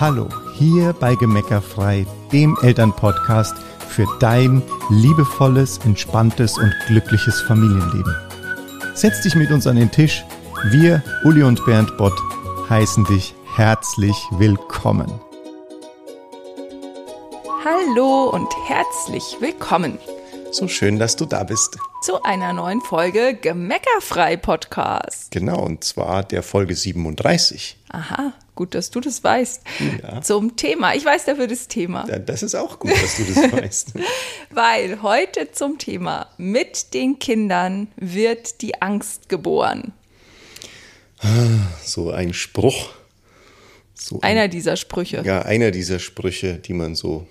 Hallo, 0.00 0.28
hier 0.54 0.92
bei 0.92 1.14
Gemeckerfrei, 1.14 2.04
dem 2.32 2.56
Elternpodcast 2.62 3.54
für 3.88 4.06
dein 4.18 4.62
liebevolles, 4.90 5.78
entspanntes 5.84 6.58
und 6.58 6.74
glückliches 6.88 7.40
Familienleben. 7.42 8.14
Setz 8.94 9.22
dich 9.22 9.34
mit 9.36 9.50
uns 9.50 9.66
an 9.66 9.76
den 9.76 9.90
Tisch. 9.90 10.24
Wir, 10.64 11.02
Uli 11.24 11.42
und 11.42 11.64
Bernd 11.64 11.96
Bott, 11.96 12.18
heißen 12.68 13.04
dich 13.04 13.34
herzlich 13.54 14.16
willkommen. 14.32 15.12
Hallo 17.64 18.30
und 18.30 18.48
herzlich 18.66 19.36
willkommen 19.40 19.98
So 20.50 20.66
schön, 20.68 20.98
dass 20.98 21.16
du 21.16 21.24
da 21.24 21.44
bist. 21.44 21.78
zu 22.02 22.22
einer 22.24 22.52
neuen 22.52 22.80
Folge 22.80 23.34
Gemeckerfrei 23.40 24.36
Podcast. 24.36 25.30
Genau, 25.30 25.60
und 25.60 25.84
zwar 25.84 26.22
der 26.24 26.42
Folge 26.42 26.74
37. 26.74 27.78
Aha, 27.90 28.32
gut, 28.54 28.74
dass 28.74 28.90
du 28.90 29.00
das 29.00 29.22
weißt. 29.24 29.62
Ja. 30.02 30.22
Zum 30.22 30.56
Thema. 30.56 30.94
Ich 30.94 31.04
weiß 31.04 31.24
dafür 31.24 31.46
das 31.46 31.68
Thema, 31.68 32.06
Ja, 32.08 32.18
Das 32.18 32.42
ist 32.42 32.54
auch 32.54 32.78
gut, 32.78 32.92
dass 32.92 33.16
du 33.16 33.24
das 33.24 33.52
weißt. 33.62 33.92
weil 34.50 35.02
heute 35.02 35.50
zum 35.52 35.78
Thema 35.78 36.28
mit 36.36 36.94
den 36.94 37.18
Kindern 37.18 37.88
wird 37.96 38.60
die 38.62 38.80
Angst 38.82 39.28
geboren. 39.28 39.92
So 41.84 42.10
ein 42.10 42.34
Spruch. 42.34 42.90
So 43.94 44.16
ein, 44.20 44.32
Einer 44.32 44.48
dieser 44.48 44.76
Sprüche. 44.76 45.22
ja, 45.24 45.42
einer 45.42 45.70
dieser 45.70 45.98
Sprüche, 45.98 46.54
die 46.58 46.74
man 46.74 46.94
so 46.94 47.26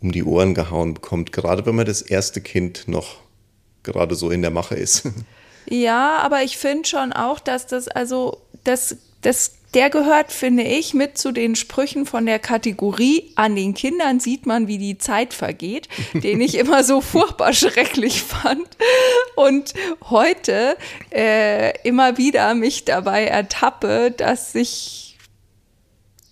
um 0.00 0.12
die 0.12 0.22
Ohren 0.24 0.52
gehauen 0.54 0.92
bekommt, 0.94 1.32
gerade 1.32 1.64
wenn 1.64 1.74
man 1.76 1.86
das 1.86 2.02
erste 2.02 2.40
Kind 2.42 2.88
noch 2.88 3.16
gerade 3.82 4.14
so 4.16 4.30
in 4.30 4.42
der 4.42 4.50
Mache 4.50 4.74
ist. 4.74 5.08
Ja, 5.66 6.18
aber 6.18 6.42
ich 6.42 6.58
finde 6.58 6.86
schon 6.86 7.14
auch, 7.14 7.40
dass 7.40 7.66
das, 7.66 7.88
also, 7.88 8.42
das, 8.64 8.96
das, 9.22 9.52
der 9.74 9.90
gehört, 9.90 10.32
finde 10.32 10.62
ich, 10.62 10.94
mit 10.94 11.18
zu 11.18 11.32
den 11.32 11.56
Sprüchen 11.56 12.06
von 12.06 12.26
der 12.26 12.38
Kategorie 12.38 13.32
an 13.34 13.56
den 13.56 13.74
Kindern 13.74 14.20
sieht 14.20 14.46
man, 14.46 14.68
wie 14.68 14.78
die 14.78 14.98
Zeit 14.98 15.34
vergeht, 15.34 15.88
den 16.14 16.40
ich 16.40 16.56
immer 16.56 16.84
so 16.84 17.00
furchtbar 17.02 17.52
schrecklich 17.52 18.22
fand. 18.22 18.66
Und 19.36 19.74
heute 20.08 20.76
äh, 21.10 21.76
immer 21.86 22.16
wieder 22.16 22.54
mich 22.54 22.84
dabei 22.84 23.24
ertappe, 23.26 24.10
dass 24.10 24.54
ich 24.54 25.13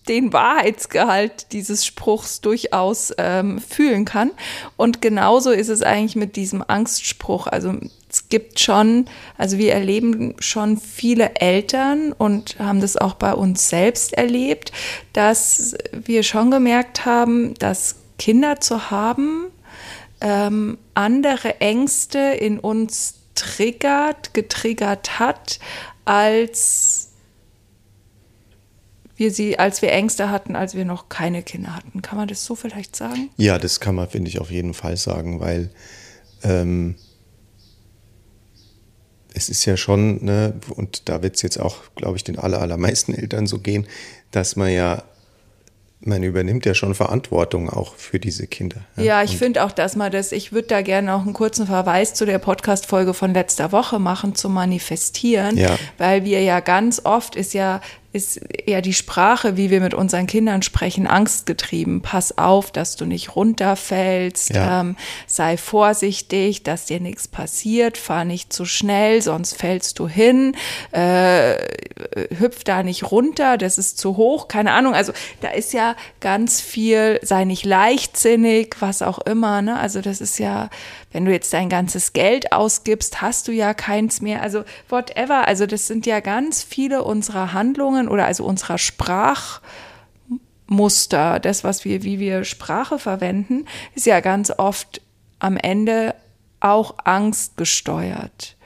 den 0.09 0.33
Wahrheitsgehalt 0.33 1.53
dieses 1.53 1.87
Spruchs 1.87 2.41
durchaus 2.41 3.13
ähm, 3.19 3.61
fühlen 3.61 4.05
kann. 4.05 4.33
Und 4.77 5.01
genauso 5.01 5.51
ist 5.51 5.69
es 5.69 5.83
eigentlich 5.83 6.17
mit 6.17 6.37
diesem 6.37 6.65
Angstspruch. 6.67 7.47
Also 7.47 7.75
es 8.11 8.29
gibt 8.29 8.61
schon, 8.61 9.07
also 9.39 9.59
wir 9.59 9.73
erleben 9.73 10.35
schon 10.39 10.77
viele 10.77 11.37
Eltern 11.37 12.13
und 12.13 12.59
haben 12.59 12.81
das 12.81 12.97
auch 12.97 13.15
bei 13.15 13.33
uns 13.33 13.69
selbst 13.69 14.13
erlebt, 14.15 14.73
dass 15.13 15.77
wir 15.93 16.23
schon 16.23 16.51
gemerkt 16.51 17.07
haben, 17.07 17.55
dass 17.55 17.97
Kinder 18.19 18.61
zu 18.61 18.91
haben, 18.91 19.47
ähm, 20.21 20.79
andere 20.95 21.61
Ängste 21.61 22.19
in 22.19 22.59
uns 22.59 23.15
triggert, 23.35 24.35
getriggert 24.35 25.19
hat, 25.19 25.59
als 26.05 26.92
wir 29.17 29.31
sie, 29.31 29.59
als 29.59 29.83
wir 29.83 29.93
Ängste 29.93 30.31
hatten, 30.31 30.57
als 30.57 30.75
wir 30.75 30.85
noch 30.85 31.09
keine 31.09 31.43
Kinder 31.43 31.77
hatten. 31.77 32.03
Kann 32.03 32.17
man 32.19 32.29
das 32.29 32.45
so 32.45 32.55
vielleicht 32.55 32.97
sagen? 32.97 33.29
Ja, 33.37 33.59
das 33.59 33.79
kann 33.81 33.95
man, 33.95 34.09
finde 34.09 34.29
ich, 34.31 34.39
auf 34.41 34.51
jeden 34.51 34.75
Fall 34.75 34.97
sagen, 34.97 35.39
weil 35.41 35.71
ähm, 36.43 36.97
es 39.35 39.49
ist 39.49 39.65
ja 39.65 39.77
schon, 39.77 40.25
ne, 40.25 40.55
und 40.77 41.09
da 41.09 41.23
wird 41.23 41.37
es 41.37 41.43
jetzt 41.43 41.59
auch, 41.59 41.77
glaube 41.95 42.17
ich, 42.17 42.25
den 42.25 42.39
aller, 42.39 42.61
allermeisten 42.61 43.15
Eltern 43.15 43.47
so 43.47 43.59
gehen, 43.59 43.87
dass 44.31 44.57
man 44.57 44.71
ja, 44.71 45.05
man 46.01 46.23
übernimmt 46.23 46.67
ja 46.67 46.75
schon 46.75 46.95
Verantwortung 46.95 47.71
auch 47.71 47.95
für 47.95 48.19
diese 48.19 48.47
Kinder. 48.47 48.79
Ja, 48.97 49.23
ich 49.23 49.33
Und- 49.33 49.37
finde 49.39 49.65
auch, 49.65 49.73
dass 49.73 49.95
man 49.97 50.11
das, 50.13 50.33
ich 50.33 50.53
würde 50.53 50.69
da 50.69 50.83
gerne 50.83 51.15
auch 51.15 51.23
einen 51.23 51.33
kurzen 51.33 51.67
Verweis 51.67 52.13
zu 52.15 52.27
der 52.27 52.39
Podcast-Folge 52.41 53.15
von 53.15 53.33
letzter 53.33 53.73
Woche 53.73 53.99
machen, 53.99 54.35
zu 54.35 54.49
manifestieren, 54.51 55.57
Ja. 55.57 55.79
weil 55.99 56.25
wir 56.25 56.43
ja 56.43 56.61
ganz 56.61 57.01
oft 57.05 57.37
ist 57.37 57.55
ja, 57.55 57.81
ist 58.13 58.41
ja 58.67 58.81
die 58.83 58.93
Sprache, 58.93 59.57
wie 59.57 59.71
wir 59.71 59.81
mit 59.81 59.95
unseren 59.95 60.27
Kindern 60.27 60.61
sprechen, 60.63 61.07
angstgetrieben. 61.07 62.03
Pass 62.03 62.37
auf, 62.37 62.71
dass 62.71 62.97
du 62.97 63.07
nicht 63.07 63.37
runterfällst, 63.37 64.51
Ja. 64.51 64.81
ähm, 64.81 64.97
sei 65.27 65.57
vorsichtig, 65.57 66.63
dass 66.63 66.85
dir 66.87 67.01
nichts 67.01 67.27
passiert, 67.29 67.97
fahr 67.97 68.25
nicht 68.25 68.53
zu 68.53 68.65
schnell, 68.67 69.23
sonst 69.23 69.57
fällst 69.57 69.99
du 69.99 70.09
hin, 70.09 70.55
äh, 70.91 71.55
hüpf 72.39 72.65
da 72.65 72.83
nicht 72.83 73.11
runter, 73.11 73.57
das 73.57 73.79
ist 73.79 73.99
zu 73.99 74.17
hoch, 74.17 74.49
keine 74.49 74.73
Ahnung. 74.73 74.95
Also 74.95 75.13
da 75.41 75.49
ist 75.49 75.73
ja 75.73 75.97
ganz 76.21 76.61
viel, 76.61 77.19
sei 77.23 77.45
nicht 77.45 77.65
leichtsinnig, 77.65 78.77
was 78.81 79.03
auch 79.03 79.21
immer. 79.21 79.63
Ne? 79.63 79.79
Also 79.79 80.01
das 80.03 80.21
ist 80.21 80.39
ja, 80.39 80.69
wenn 81.13 81.25
du 81.25 81.33
jetzt 81.33 81.53
dein 81.53 81.69
ganzes 81.69 82.13
Geld 82.13 82.53
ausgibst, 82.53 83.23
hast 83.23 83.49
du 83.49 83.53
ja 83.53 83.75
keins 83.75 84.21
mehr. 84.21 84.43
Also 84.43 84.65
whatever. 84.89 85.47
Also 85.49 85.67
das 85.67 85.87
sind 85.87 86.05
ja 86.07 86.21
ganz 86.21 86.63
viele 86.63 87.03
unserer 87.05 87.53
Handlungen 87.53 88.02
oder 88.09 88.27
also 88.27 88.45
unserer 88.45 88.79
Sprachmuster, 88.79 91.41
das, 91.41 91.65
was 91.65 91.85
wir, 91.85 92.03
wie 92.03 92.19
wir 92.19 92.45
Sprache 92.45 92.99
verwenden, 92.99 93.67
ist 93.95 94.07
ja 94.07 94.21
ganz 94.21 94.51
oft 94.51 95.01
am 95.39 95.57
Ende 95.57 96.15
auch 96.61 96.95
Angst 97.05 97.57
gesteuert. 97.57 98.57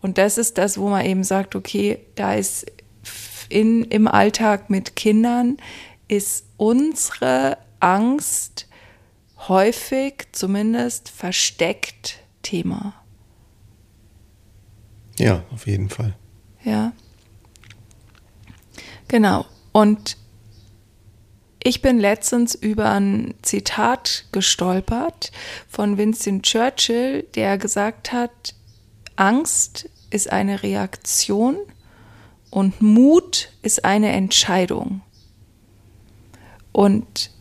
Und 0.00 0.18
das 0.18 0.38
ist 0.38 0.58
das, 0.58 0.78
wo 0.78 0.88
man 0.88 1.04
eben 1.04 1.24
sagt, 1.24 1.54
okay, 1.54 2.00
da 2.16 2.34
ist 2.34 2.66
in, 3.48 3.84
im 3.84 4.08
Alltag 4.08 4.70
mit 4.70 4.96
Kindern 4.96 5.58
ist 6.08 6.46
unsere 6.56 7.58
Angst 7.80 8.68
häufig 9.48 10.26
zumindest 10.32 11.08
versteckt 11.08 12.20
Thema. 12.42 12.94
Ja, 15.18 15.44
auf 15.52 15.66
jeden 15.66 15.88
Fall. 15.88 16.16
Ja. 16.64 16.92
Genau. 19.12 19.44
Und 19.72 20.16
ich 21.62 21.82
bin 21.82 21.98
letztens 21.98 22.54
über 22.54 22.92
ein 22.92 23.34
Zitat 23.42 24.24
gestolpert 24.32 25.32
von 25.68 25.98
Winston 25.98 26.40
Churchill, 26.40 27.24
der 27.34 27.58
gesagt 27.58 28.10
hat, 28.10 28.54
Angst 29.16 29.90
ist 30.08 30.32
eine 30.32 30.62
Reaktion 30.62 31.58
und 32.50 32.80
Mut 32.80 33.50
ist 33.60 33.84
eine 33.84 34.12
Entscheidung. 34.12 35.02
Und 36.72 37.32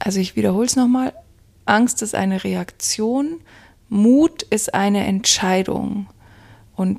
also 0.00 0.18
ich 0.18 0.34
wiederhole 0.34 0.66
es 0.66 0.74
nochmal, 0.74 1.12
Angst 1.66 2.02
ist 2.02 2.16
eine 2.16 2.42
Reaktion, 2.42 3.42
Mut 3.88 4.42
ist 4.42 4.74
eine 4.74 5.06
Entscheidung. 5.06 6.08
Und 6.74 6.98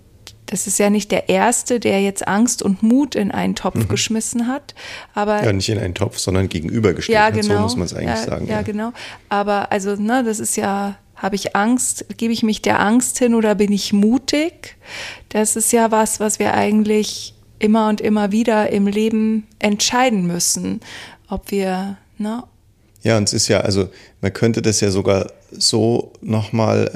das 0.55 0.67
ist 0.67 0.79
ja 0.79 0.89
nicht 0.89 1.11
der 1.11 1.27
Erste, 1.27 1.81
der 1.81 2.01
jetzt 2.01 2.29
Angst 2.29 2.63
und 2.63 2.81
Mut 2.81 3.13
in 3.13 3.29
einen 3.29 3.55
Topf 3.55 3.89
geschmissen 3.89 4.47
hat, 4.47 4.73
aber 5.13 5.43
Ja, 5.43 5.51
nicht 5.51 5.67
in 5.67 5.77
einen 5.77 5.93
Topf, 5.93 6.17
sondern 6.17 6.47
gegenübergestellt. 6.47 7.13
ja, 7.13 7.25
hat. 7.25 7.33
genau. 7.33 7.55
So 7.55 7.61
muss 7.63 7.75
man 7.75 7.85
es 7.87 7.93
eigentlich 7.93 8.07
ja, 8.07 8.23
sagen. 8.23 8.47
Ja, 8.47 8.61
genau. 8.61 8.93
Aber 9.27 9.69
also, 9.73 9.97
ne, 9.97 10.23
das 10.23 10.39
ist 10.39 10.55
ja, 10.55 10.95
habe 11.17 11.35
ich 11.35 11.57
Angst, 11.57 12.05
gebe 12.15 12.31
ich 12.31 12.41
mich 12.41 12.61
der 12.61 12.79
Angst 12.79 13.19
hin 13.19 13.35
oder 13.35 13.53
bin 13.53 13.73
ich 13.73 13.91
mutig? 13.91 14.77
Das 15.27 15.57
ist 15.57 15.73
ja 15.73 15.91
was, 15.91 16.21
was 16.21 16.39
wir 16.39 16.53
eigentlich 16.53 17.33
immer 17.59 17.89
und 17.89 17.99
immer 17.99 18.31
wieder 18.31 18.69
im 18.69 18.87
Leben 18.87 19.47
entscheiden 19.59 20.25
müssen, 20.25 20.79
ob 21.27 21.51
wir, 21.51 21.97
ne, 22.17 22.43
Ja, 23.03 23.17
und 23.17 23.27
es 23.27 23.33
ist 23.33 23.49
ja, 23.49 23.59
also 23.59 23.89
man 24.21 24.31
könnte 24.31 24.61
das 24.61 24.79
ja 24.79 24.89
sogar 24.89 25.33
so 25.51 26.13
nochmal 26.21 26.87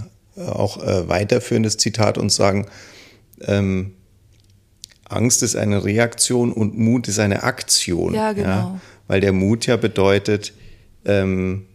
äh, 0.00 0.11
auch 0.36 0.82
äh, 0.82 1.08
weiterführen, 1.08 1.62
das 1.62 1.76
Zitat, 1.76 2.18
und 2.18 2.30
sagen, 2.30 2.66
ähm, 3.42 3.92
Angst 5.08 5.42
ist 5.42 5.56
eine 5.56 5.84
Reaktion 5.84 6.52
und 6.52 6.78
Mut 6.78 7.08
ist 7.08 7.18
eine 7.18 7.42
Aktion. 7.42 8.14
Ja, 8.14 8.32
genau. 8.32 8.80
Weil 9.08 9.20
der 9.20 9.32
Mut 9.32 9.66
ja 9.66 9.76
bedeutet, 9.76 10.54
ähm, 11.04 11.66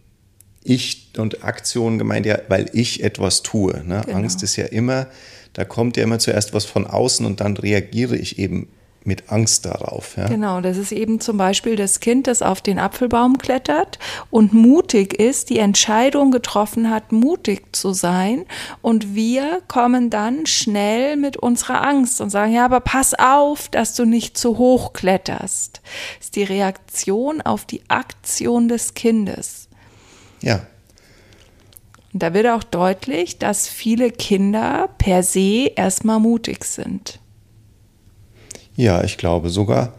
ich 0.64 1.12
und 1.16 1.44
Aktion 1.44 1.98
gemeint 1.98 2.26
ja, 2.26 2.38
weil 2.48 2.68
ich 2.72 3.02
etwas 3.02 3.42
tue. 3.42 3.82
Ne? 3.84 4.02
Genau. 4.04 4.18
Angst 4.18 4.42
ist 4.42 4.56
ja 4.56 4.66
immer, 4.66 5.06
da 5.52 5.64
kommt 5.64 5.96
ja 5.96 6.02
immer 6.02 6.18
zuerst 6.18 6.52
was 6.52 6.64
von 6.64 6.86
außen 6.86 7.24
und 7.24 7.40
dann 7.40 7.56
reagiere 7.56 8.16
ich 8.16 8.38
eben 8.38 8.68
mit 9.04 9.30
Angst 9.32 9.64
darauf. 9.64 10.16
Ja? 10.16 10.28
Genau, 10.28 10.60
das 10.60 10.76
ist 10.76 10.92
eben 10.92 11.20
zum 11.20 11.36
Beispiel 11.36 11.76
das 11.76 12.00
Kind, 12.00 12.26
das 12.26 12.42
auf 12.42 12.60
den 12.60 12.78
Apfelbaum 12.78 13.38
klettert 13.38 13.98
und 14.30 14.52
mutig 14.52 15.14
ist, 15.14 15.50
die 15.50 15.58
Entscheidung 15.58 16.30
getroffen 16.30 16.90
hat, 16.90 17.10
mutig 17.12 17.74
zu 17.74 17.92
sein. 17.92 18.44
Und 18.82 19.14
wir 19.14 19.62
kommen 19.66 20.10
dann 20.10 20.46
schnell 20.46 21.16
mit 21.16 21.36
unserer 21.36 21.86
Angst 21.86 22.20
und 22.20 22.30
sagen, 22.30 22.52
ja, 22.52 22.64
aber 22.64 22.80
pass 22.80 23.14
auf, 23.14 23.68
dass 23.68 23.94
du 23.94 24.04
nicht 24.04 24.36
zu 24.36 24.58
hoch 24.58 24.92
kletterst. 24.92 25.80
Das 26.18 26.26
ist 26.26 26.36
die 26.36 26.44
Reaktion 26.44 27.40
auf 27.40 27.64
die 27.64 27.82
Aktion 27.88 28.68
des 28.68 28.94
Kindes. 28.94 29.68
ja. 30.40 30.60
Und 32.12 32.22
da 32.22 32.32
wird 32.32 32.46
auch 32.46 32.64
deutlich, 32.64 33.38
dass 33.38 33.68
viele 33.68 34.10
Kinder 34.10 34.88
per 34.96 35.22
se 35.22 35.70
erstmal 35.76 36.18
mutig 36.18 36.64
sind. 36.64 37.20
Ja, 38.78 39.02
ich 39.02 39.18
glaube 39.18 39.50
sogar, 39.50 39.92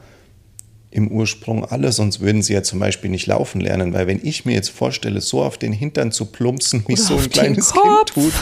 im 0.89 1.11
Ursprung 1.11 1.65
alle, 1.65 1.91
sonst 1.91 2.21
würden 2.21 2.41
sie 2.41 2.53
ja 2.53 2.63
zum 2.63 2.79
Beispiel 2.79 3.11
nicht 3.11 3.27
laufen 3.27 3.59
lernen, 3.59 3.93
weil 3.93 4.07
wenn 4.07 4.25
ich 4.25 4.45
mir 4.45 4.53
jetzt 4.53 4.69
vorstelle, 4.69 5.19
so 5.19 5.43
auf 5.43 5.57
den 5.57 5.73
Hintern 5.73 6.13
zu 6.13 6.27
plumpsen, 6.27 6.85
wie 6.87 6.93
Oder 6.93 7.01
so 7.01 7.17
ein 7.17 7.29
kleines 7.29 7.73
Kind 7.73 7.83
tut, 8.05 8.33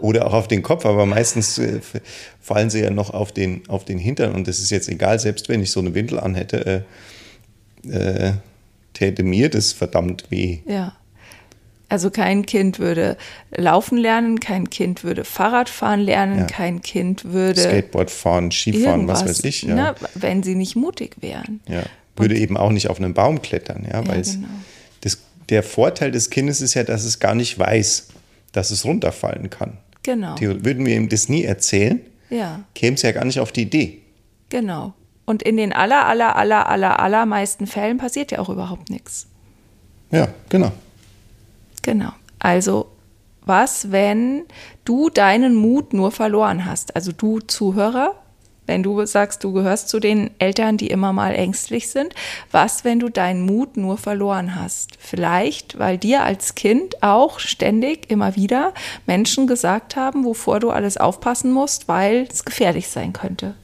oder 0.00 0.26
auch 0.26 0.32
auf 0.32 0.48
den 0.48 0.62
Kopf, 0.62 0.86
aber 0.86 1.04
meistens 1.04 1.58
äh, 1.58 1.80
fallen 2.40 2.70
sie 2.70 2.80
ja 2.80 2.88
noch 2.88 3.10
auf 3.10 3.32
den, 3.32 3.68
auf 3.68 3.84
den 3.84 3.98
Hintern 3.98 4.32
und 4.32 4.48
das 4.48 4.60
ist 4.60 4.70
jetzt 4.70 4.88
egal, 4.88 5.20
selbst 5.20 5.50
wenn 5.50 5.60
ich 5.60 5.70
so 5.70 5.80
eine 5.80 5.94
Windel 5.94 6.18
anhätte, 6.18 6.86
äh, 7.86 8.28
äh, 8.28 8.32
täte 8.94 9.24
mir 9.24 9.50
das 9.50 9.74
verdammt 9.74 10.30
weh. 10.30 10.60
Ja. 10.66 10.96
Also 11.92 12.10
kein 12.10 12.46
Kind 12.46 12.78
würde 12.78 13.18
laufen 13.54 13.98
lernen, 13.98 14.40
kein 14.40 14.70
Kind 14.70 15.04
würde 15.04 15.24
Fahrrad 15.24 15.68
fahren 15.68 16.00
lernen, 16.00 16.38
Ja. 16.38 16.44
kein 16.46 16.80
Kind 16.80 17.26
würde 17.26 17.60
Skateboard 17.60 18.10
fahren, 18.10 18.50
Skifahren, 18.50 19.06
was 19.08 19.26
weiß 19.26 19.44
ich. 19.44 19.64
Ja. 19.64 19.74
ne, 19.74 19.94
wenn 20.14 20.42
sie 20.42 20.54
nicht 20.54 20.74
mutig 20.74 21.16
wären. 21.20 21.60
Ja. 21.68 21.82
Würde 22.16 22.38
eben 22.38 22.56
auch 22.56 22.70
nicht 22.70 22.88
auf 22.88 22.96
einen 22.98 23.12
Baum 23.12 23.42
klettern, 23.42 23.86
ja, 23.92 24.06
weil 24.08 24.22
genau. 24.22 24.48
das, 25.02 25.18
der 25.50 25.62
Vorteil 25.62 26.10
des 26.12 26.30
Kindes 26.30 26.62
ist 26.62 26.72
ja, 26.72 26.82
dass 26.82 27.04
es 27.04 27.18
gar 27.20 27.34
nicht 27.34 27.58
weiß, 27.58 28.08
dass 28.52 28.70
es 28.70 28.86
runterfallen 28.86 29.50
kann. 29.50 29.76
Genau. 30.02 30.34
Theo- 30.36 30.64
Würden 30.64 30.86
wir 30.86 30.96
ihm 30.96 31.10
das 31.10 31.28
nie 31.28 31.44
erzählen, 31.44 32.00
Ja, 32.30 32.60
käme 32.74 32.94
es 32.94 33.02
ja 33.02 33.12
gar 33.12 33.26
nicht 33.26 33.38
auf 33.38 33.52
die 33.52 33.62
Idee. 33.62 33.98
genau. 34.48 34.94
Und 35.26 35.42
in 35.42 35.56
den 35.58 35.72
aller, 35.74 36.06
aller, 36.06 36.36
aller, 36.36 36.68
aller, 36.70 36.98
allermeisten 37.00 37.66
Fällen 37.66 37.98
passiert 37.98 38.32
ja 38.32 38.38
auch 38.40 38.48
überhaupt 38.48 38.88
nichts. 38.90 39.26
Ja, 40.10 40.28
genau. 40.48 40.72
Genau. 41.82 42.12
Also, 42.38 42.88
was, 43.44 43.90
wenn 43.90 44.44
du 44.84 45.10
deinen 45.10 45.54
Mut 45.54 45.92
nur 45.92 46.12
verloren 46.12 46.64
hast? 46.64 46.94
Also 46.94 47.12
du 47.12 47.40
Zuhörer, 47.40 48.14
wenn 48.66 48.84
du 48.84 49.04
sagst, 49.04 49.42
du 49.42 49.52
gehörst 49.52 49.88
zu 49.88 49.98
den 49.98 50.30
Eltern, 50.38 50.76
die 50.76 50.86
immer 50.86 51.12
mal 51.12 51.34
ängstlich 51.34 51.90
sind, 51.90 52.14
was, 52.52 52.84
wenn 52.84 53.00
du 53.00 53.08
deinen 53.08 53.42
Mut 53.42 53.76
nur 53.76 53.98
verloren 53.98 54.54
hast? 54.54 54.92
Vielleicht, 55.00 55.78
weil 55.78 55.98
dir 55.98 56.22
als 56.22 56.54
Kind 56.54 57.02
auch 57.02 57.40
ständig 57.40 58.10
immer 58.10 58.36
wieder 58.36 58.72
Menschen 59.06 59.48
gesagt 59.48 59.96
haben, 59.96 60.24
wovor 60.24 60.60
du 60.60 60.70
alles 60.70 60.96
aufpassen 60.96 61.52
musst, 61.52 61.88
weil 61.88 62.28
es 62.30 62.44
gefährlich 62.44 62.88
sein 62.88 63.12
könnte. 63.12 63.54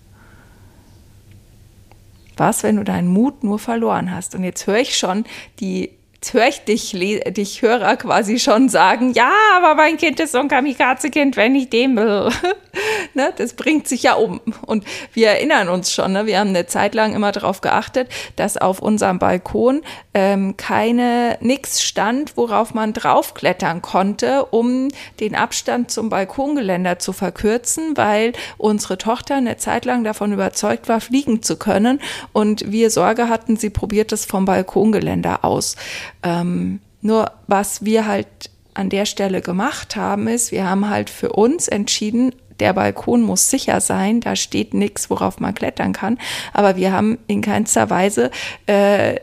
Was, 2.37 2.63
wenn 2.63 2.77
du 2.77 2.85
deinen 2.85 3.09
Mut 3.09 3.45
nur 3.45 3.59
verloren 3.59 4.13
hast? 4.13 4.35
Und 4.35 4.45
jetzt 4.45 4.67
höre 4.67 4.79
ich 4.79 4.97
schon 4.97 5.25
die, 5.61 5.91
jetzt 6.21 6.35
höre 6.35 6.49
ich 6.49 6.65
dich, 6.65 7.23
dich 7.33 7.63
Hörer 7.63 7.97
quasi 7.97 8.41
schon 8.41 8.69
sagen, 8.69 9.13
ja, 9.13 9.31
aber 9.57 9.77
mein 9.77 9.97
Kind 9.97 10.19
ist 10.19 10.33
so 10.33 10.39
ein 10.39 10.49
Kamikaze-Kind, 10.49 11.37
wenn 11.37 11.55
ich 11.55 11.71
dem 11.71 11.97
will. 11.97 12.31
ne, 13.15 13.33
das 13.37 13.55
bringt 13.55 13.87
sich 13.87 14.03
ja 14.03 14.15
um. 14.15 14.41
Und 14.67 14.85
wir 15.13 15.29
erinnern 15.29 15.69
uns 15.69 15.93
schon, 15.93 16.13
ne, 16.13 16.27
wir 16.27 16.41
haben 16.41 16.49
eine 16.49 16.67
Zeit 16.67 16.97
lang 16.97 17.15
immer 17.15 17.31
darauf 17.31 17.61
geachtet, 17.61 18.09
dass 18.35 18.57
auf 18.57 18.81
unserem 18.81 19.21
Balkon 19.21 19.83
ähm, 20.13 20.57
keine, 20.57 21.39
nix 21.41 21.83
stand, 21.83 22.37
worauf 22.37 22.75
man 22.75 22.93
draufklettern 22.93 23.81
konnte, 23.81 24.47
um 24.47 24.89
den 25.21 25.37
Abstand 25.37 25.93
zum 25.93 26.09
Balkongeländer 26.09 26.99
zu 26.99 27.13
verkürzen, 27.13 27.97
weil 27.97 28.33
unsere 28.57 28.99
Tochter 28.99 29.37
eine 29.37 29.57
Zeit 29.57 29.85
lang 29.85 30.03
davon 30.03 30.33
überzeugt 30.33 30.89
war, 30.89 31.01
fliegen 31.01 31.45
zu 31.45 31.57
können 31.57 32.01
und 32.33 32.73
wir 32.73 32.91
Sorge 32.91 33.29
hatten, 33.29 33.57
sie 33.57 33.71
probiert 33.71 34.11
es 34.11 34.25
vom 34.25 34.45
Balkongeländer 34.45 35.45
aus. 35.45 35.77
Ähm, 36.23 36.81
nur 37.01 37.31
was 37.47 37.85
wir 37.85 38.07
halt 38.07 38.51
an 38.75 38.91
der 38.91 39.07
Stelle 39.07 39.41
gemacht 39.41 39.97
haben, 39.97 40.29
ist, 40.29 40.53
wir 40.53 40.69
haben 40.69 40.89
halt 40.89 41.11
für 41.11 41.33
uns 41.33 41.69
entschieden, 41.69 42.33
der 42.61 42.73
Balkon 42.73 43.23
muss 43.23 43.51
sicher 43.51 43.81
sein, 43.81 44.21
da 44.21 44.37
steht 44.37 44.75
nichts, 44.75 45.11
worauf 45.11 45.41
man 45.41 45.55
klettern 45.55 45.93
kann. 45.93 46.19
Aber 46.53 46.77
wir 46.77 46.93
haben 46.93 47.19
in 47.27 47.41
keinster 47.41 47.91
Weise 47.91 48.31
äh, 48.67 49.17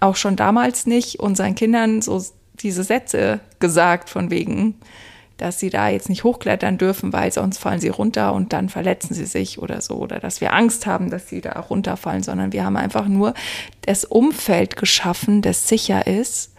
auch 0.00 0.16
schon 0.16 0.36
damals 0.36 0.86
nicht 0.86 1.20
unseren 1.20 1.54
Kindern 1.54 2.02
so 2.02 2.22
diese 2.54 2.84
Sätze 2.84 3.40
gesagt, 3.58 4.10
von 4.10 4.30
wegen, 4.30 4.74
dass 5.36 5.60
sie 5.60 5.70
da 5.70 5.88
jetzt 5.88 6.08
nicht 6.08 6.24
hochklettern 6.24 6.78
dürfen, 6.78 7.12
weil 7.12 7.30
sonst 7.30 7.58
fallen 7.58 7.80
sie 7.80 7.88
runter 7.88 8.32
und 8.32 8.52
dann 8.52 8.68
verletzen 8.68 9.14
sie 9.14 9.26
sich 9.26 9.58
oder 9.58 9.80
so. 9.80 9.96
Oder 9.96 10.18
dass 10.18 10.40
wir 10.40 10.54
Angst 10.54 10.86
haben, 10.86 11.10
dass 11.10 11.28
sie 11.28 11.40
da 11.40 11.52
runterfallen, 11.52 12.22
sondern 12.22 12.52
wir 12.52 12.64
haben 12.64 12.76
einfach 12.76 13.06
nur 13.06 13.34
das 13.82 14.04
Umfeld 14.04 14.76
geschaffen, 14.76 15.42
das 15.42 15.68
sicher 15.68 16.06
ist. 16.06 16.52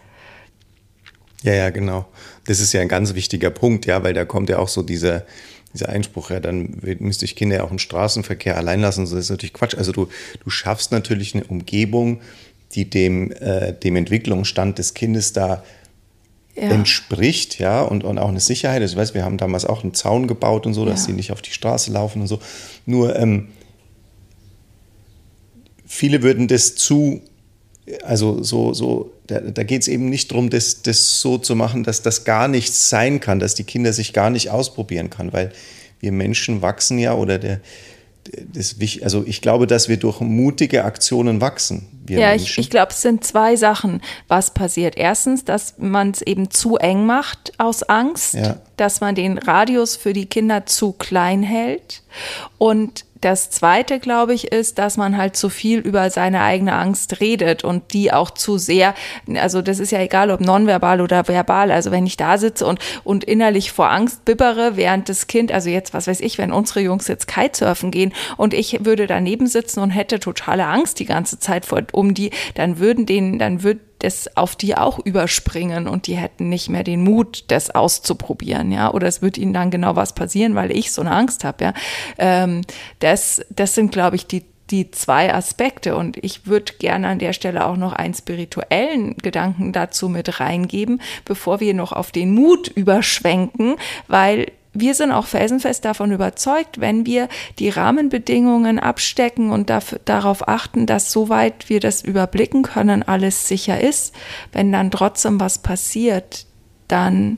Ja, 1.44 1.54
ja, 1.54 1.70
genau. 1.70 2.06
Das 2.46 2.60
ist 2.60 2.74
ja 2.74 2.82
ein 2.82 2.88
ganz 2.88 3.14
wichtiger 3.14 3.50
Punkt, 3.50 3.86
ja, 3.86 4.04
weil 4.04 4.14
da 4.14 4.26
kommt 4.26 4.50
ja 4.50 4.60
auch 4.60 4.68
so 4.68 4.84
dieser, 4.84 5.26
dieser 5.74 5.90
Einspruch, 5.90 6.30
ja, 6.30 6.40
dann 6.40 6.78
müsste 7.00 7.26
ich 7.26 7.36
Kinder 7.36 7.58
ja 7.58 7.64
auch 7.64 7.72
im 7.72 7.80
Straßenverkehr 7.80 8.58
allein 8.58 8.82
lassen. 8.82 9.02
Das 9.02 9.14
ist 9.14 9.30
natürlich 9.30 9.54
Quatsch. 9.54 9.76
Also 9.76 9.92
du, 9.92 10.08
du 10.44 10.50
schaffst 10.50 10.92
natürlich 10.92 11.36
eine 11.36 11.46
Umgebung, 11.46 12.22
die 12.74 12.90
dem, 12.90 13.32
äh, 13.32 13.74
dem 13.74 13.96
Entwicklungsstand 13.96 14.78
des 14.78 14.94
Kindes 14.94 15.34
da 15.34 15.64
Ja. 16.60 16.72
entspricht, 16.72 17.60
ja, 17.60 17.84
und, 17.84 18.04
und 18.04 18.18
auch 18.18 18.30
eine 18.30 18.40
Sicherheit. 18.40 18.82
Also, 18.82 18.94
ich 18.94 18.98
weiß, 19.00 19.14
wir 19.14 19.24
haben 19.24 19.38
damals 19.38 19.64
auch 19.64 19.84
einen 19.84 19.94
Zaun 19.94 20.28
gebaut 20.28 20.66
und 20.66 20.74
so, 20.74 20.86
dass 20.86 21.02
Ja. 21.02 21.06
sie 21.08 21.14
nicht 21.14 21.32
auf 21.32 21.44
die 21.44 21.52
Straße 21.52 21.92
laufen 21.92 22.22
und 22.22 22.28
so. 22.28 22.40
Nur 22.88 23.16
ähm, 23.16 23.50
viele 25.86 26.24
würden 26.24 26.48
das 26.48 26.76
zu, 26.76 27.22
also 28.04 28.42
so, 28.44 28.74
so, 28.74 29.12
da, 29.28 29.40
da 29.40 29.64
geht 29.64 29.82
es 29.84 29.88
eben 29.88 30.10
nicht 30.10 30.32
darum, 30.32 30.50
das, 30.50 30.82
das 30.82 31.22
so 31.22 31.38
zu 31.38 31.56
machen, 31.56 31.84
dass 31.84 32.02
das 32.02 32.24
gar 32.26 32.48
nichts 32.48 32.90
sein 32.90 33.20
kann, 33.20 33.40
dass 33.40 33.56
die 33.56 33.64
Kinder 33.64 33.94
sich 33.94 34.14
gar 34.14 34.30
nicht 34.30 34.50
ausprobieren 34.50 35.10
kann, 35.10 35.34
weil 35.34 35.52
wir 36.00 36.12
Menschen 36.12 36.62
wachsen 36.62 37.00
ja 37.00 37.14
oder 37.14 37.40
der, 37.40 37.60
das, 38.54 38.76
also 39.02 39.24
ich 39.26 39.42
glaube, 39.42 39.68
dass 39.68 39.90
wir 39.90 39.98
durch 39.98 40.20
mutige 40.22 40.86
Aktionen 40.86 41.42
wachsen. 41.42 41.88
Ja, 42.10 42.34
ich, 42.34 42.42
Menschen. 42.42 42.62
ich 42.62 42.70
glaube, 42.70 42.92
es 42.92 43.02
sind 43.02 43.24
zwei 43.24 43.56
Sachen, 43.56 44.02
was 44.28 44.54
passiert. 44.54 44.98
Erstens, 44.98 45.44
dass 45.46 45.76
man 45.78 46.12
es 46.12 46.22
eben 46.22 46.50
zu 46.50 46.78
eng 46.78 47.06
macht 47.06 47.54
aus 47.58 47.84
Angst, 47.84 48.36
Ja. 48.36 48.58
Dass 48.78 49.02
man 49.02 49.16
den 49.16 49.38
Radius 49.38 49.96
für 49.96 50.14
die 50.14 50.28
Kinder 50.28 50.66
zu 50.66 50.94
klein 50.94 51.44
hält. 51.44 52.04
Und 52.58 53.06
das 53.22 53.50
Zweite, 53.50 54.00
glaube 54.00 54.34
ich, 54.34 54.52
ist, 54.52 54.78
dass 54.78 54.98
man 54.98 55.18
halt 55.18 55.36
zu 55.36 55.50
viel 55.50 55.80
über 55.80 56.10
seine 56.10 56.42
eigene 56.42 56.74
Angst 56.74 57.20
redet 57.20 57.64
und 57.64 57.94
die 57.94 58.14
auch 58.14 58.32
zu 58.32 58.58
sehr, 58.58 58.94
also 59.36 59.62
das 59.62 59.80
ist 59.80 59.92
ja 59.92 60.00
egal, 60.00 60.32
ob 60.32 60.42
nonverbal 60.42 61.02
oder 61.02 61.28
verbal, 61.28 61.72
also 61.72 61.92
wenn 61.92 62.06
ich 62.06 62.18
da 62.18 62.38
sitze 62.38 62.66
und, 62.66 62.80
und 63.04 63.24
innerlich 63.24 63.72
vor 63.72 63.90
Angst 63.90 64.26
bibbere, 64.26 64.78
während 64.78 65.10
das 65.10 65.28
Kind, 65.28 65.52
also 65.52 65.70
jetzt, 65.70 65.94
was 65.94 66.08
weiß 66.08 66.20
ich, 66.22 66.38
wenn 66.38 66.52
unsere 66.52 66.82
Jungs 66.82 67.08
jetzt 67.08 67.28
Kitesurfen 67.28 67.92
gehen 67.92 68.14
und 68.38 68.54
ich 68.54 68.86
würde 68.86 69.08
daneben 69.08 69.48
sitzen 69.48 69.80
und 69.80 69.90
hätte 69.90 70.20
totale 70.20 70.66
Angst 70.68 71.00
die 71.00 71.06
ganze 71.06 71.40
Zeit 71.40 71.66
vor, 71.66 71.82
um 71.94 72.14
die, 72.14 72.32
dann 72.56 72.80
würden 72.80 73.06
denen, 73.06 73.40
dann 73.40 73.64
würde 73.64 73.80
das 74.00 74.36
auf 74.38 74.56
die 74.56 74.78
auch 74.78 75.00
überspringen 75.00 75.88
und 75.88 76.08
die 76.08 76.18
hätten 76.18 76.50
nicht 76.50 76.70
mehr 76.70 76.84
den 76.84 77.04
Mut, 77.04 77.46
das 77.48 77.70
auszuprobieren, 77.72 78.72
ja, 78.72 78.94
oder 78.94 79.08
es 79.08 79.22
wird 79.22 79.38
ihnen 79.38 79.54
dann 79.54 79.72
genau 79.72 79.96
was 79.96 80.14
passieren, 80.14 80.56
weil 80.56 80.72
ich 80.72 80.92
so 80.92 81.02
eine 81.02 81.12
Angst 81.12 81.44
habe, 81.44 81.66
ja. 81.66 81.74
Ähm, 82.18 82.62
das, 83.00 83.42
das 83.50 83.76
sind, 83.76 83.92
glaube 83.92 84.16
ich, 84.16 84.28
die 84.28 84.44
die 84.70 84.92
zwei 84.92 85.34
Aspekte 85.34 85.96
und 85.96 86.18
ich 86.22 86.46
würde 86.46 86.74
gerne 86.80 87.08
an 87.08 87.20
der 87.20 87.34
Stelle 87.34 87.66
auch 87.66 87.78
noch 87.78 87.94
einen 87.94 88.14
spirituellen 88.14 89.16
Gedanken 89.16 89.72
dazu 89.72 90.10
mit 90.10 90.42
reingeben, 90.42 91.02
bevor 91.26 91.60
wir 91.60 91.74
noch 91.74 91.94
auf 91.94 92.12
den 92.12 92.34
Mut 92.34 92.68
überschwenken, 92.68 93.76
weil 94.10 94.52
wir 94.80 94.94
sind 94.94 95.12
auch 95.12 95.26
felsenfest 95.26 95.84
davon 95.86 96.12
überzeugt, 96.12 96.80
wenn 96.80 97.06
wir 97.06 97.30
die 97.60 97.70
Rahmenbedingungen 97.70 98.80
abstecken 98.80 99.52
und 99.52 99.70
dafür, 99.70 100.00
darauf 100.06 100.48
achten, 100.48 100.86
dass 100.86 101.12
soweit 101.12 101.70
wir 101.70 101.80
das 101.80 102.02
überblicken 102.04 102.64
können, 102.64 103.04
alles 103.04 103.48
sicher 103.48 103.82
ist, 103.82 104.14
wenn 104.52 104.72
dann 104.72 104.92
trotzdem 104.92 105.40
was 105.40 105.60
passiert, 105.60 106.46
dann 106.88 107.38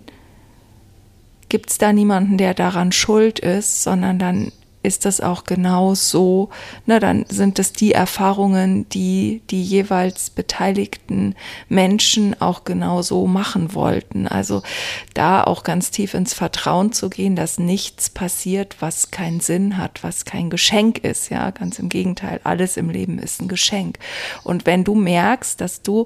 gibt 1.49 1.71
es 1.71 1.77
da 1.77 1.93
niemanden, 1.93 2.37
der 2.37 2.53
daran 2.53 2.91
schuld 2.91 3.39
ist, 3.39 3.83
sondern 3.83 4.19
dann 4.19 4.51
ist 4.81 5.05
das 5.05 5.19
auch 5.19 5.43
genau 5.43 5.93
so, 5.93 6.49
ne, 6.85 6.99
dann 6.99 7.25
sind 7.27 7.59
es 7.59 7.73
die 7.73 7.91
Erfahrungen, 7.91 8.87
die 8.89 9.41
die 9.49 9.61
jeweils 9.61 10.29
beteiligten 10.29 11.35
Menschen 11.67 12.39
auch 12.41 12.63
genau 12.63 13.01
so 13.01 13.27
machen 13.27 13.73
wollten. 13.73 14.27
Also 14.27 14.63
da 15.13 15.43
auch 15.43 15.63
ganz 15.63 15.91
tief 15.91 16.13
ins 16.13 16.33
Vertrauen 16.33 16.93
zu 16.93 17.09
gehen, 17.09 17.35
dass 17.35 17.59
nichts 17.59 18.09
passiert, 18.09 18.77
was 18.79 19.11
keinen 19.11 19.41
Sinn 19.41 19.77
hat, 19.77 20.03
was 20.03 20.23
kein 20.23 20.49
Geschenk 20.49 20.99
ist, 20.99 21.29
ja, 21.29 21.51
ganz 21.51 21.79
im 21.79 21.89
Gegenteil, 21.89 22.39
alles 22.45 22.77
im 22.77 22.89
Leben 22.89 23.19
ist 23.19 23.41
ein 23.41 23.49
Geschenk. 23.49 23.99
Und 24.43 24.65
wenn 24.65 24.85
du 24.85 24.95
merkst, 24.95 25.59
dass 25.59 25.81
du 25.81 26.05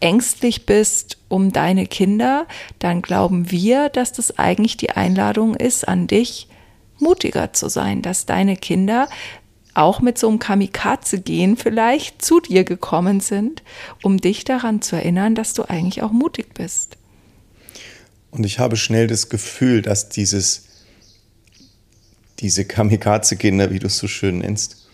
ängstlich 0.00 0.66
bist 0.66 1.18
um 1.28 1.52
deine 1.52 1.86
Kinder, 1.86 2.46
dann 2.78 3.02
glauben 3.02 3.50
wir, 3.50 3.88
dass 3.88 4.12
das 4.12 4.38
eigentlich 4.38 4.76
die 4.76 4.90
Einladung 4.90 5.54
ist 5.54 5.86
an 5.86 6.06
dich, 6.06 6.48
mutiger 6.98 7.52
zu 7.52 7.68
sein, 7.68 8.02
dass 8.02 8.26
deine 8.26 8.56
Kinder 8.56 9.08
auch 9.74 10.00
mit 10.00 10.18
so 10.18 10.28
einem 10.28 10.38
Kamikaze-Gehen 10.38 11.56
vielleicht 11.56 12.22
zu 12.22 12.40
dir 12.40 12.64
gekommen 12.64 13.20
sind, 13.20 13.62
um 14.02 14.18
dich 14.18 14.44
daran 14.44 14.80
zu 14.80 14.96
erinnern, 14.96 15.34
dass 15.34 15.52
du 15.52 15.64
eigentlich 15.64 16.02
auch 16.02 16.12
mutig 16.12 16.54
bist. 16.54 16.96
Und 18.30 18.44
ich 18.44 18.58
habe 18.58 18.76
schnell 18.76 19.06
das 19.06 19.28
Gefühl, 19.28 19.82
dass 19.82 20.08
dieses, 20.08 20.64
diese 22.38 22.64
Kamikaze-Kinder, 22.64 23.70
wie 23.70 23.78
du 23.78 23.86
es 23.86 23.98
so 23.98 24.08
schön 24.08 24.38
nennst, 24.38 24.88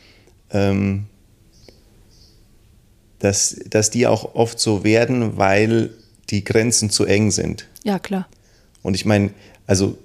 ähm, 0.51 1.07
dass, 3.21 3.57
dass 3.69 3.91
die 3.91 4.07
auch 4.09 4.35
oft 4.35 4.59
so 4.59 4.83
werden, 4.83 5.37
weil 5.37 5.91
die 6.31 6.43
Grenzen 6.43 6.91
zu 6.91 7.05
eng 7.05 7.31
sind. 7.31 7.69
Ja, 7.85 8.01
klar. 8.01 8.29
Und 8.83 8.95
ich 8.95 9.05
meine, 9.05 9.31
also 9.67 9.97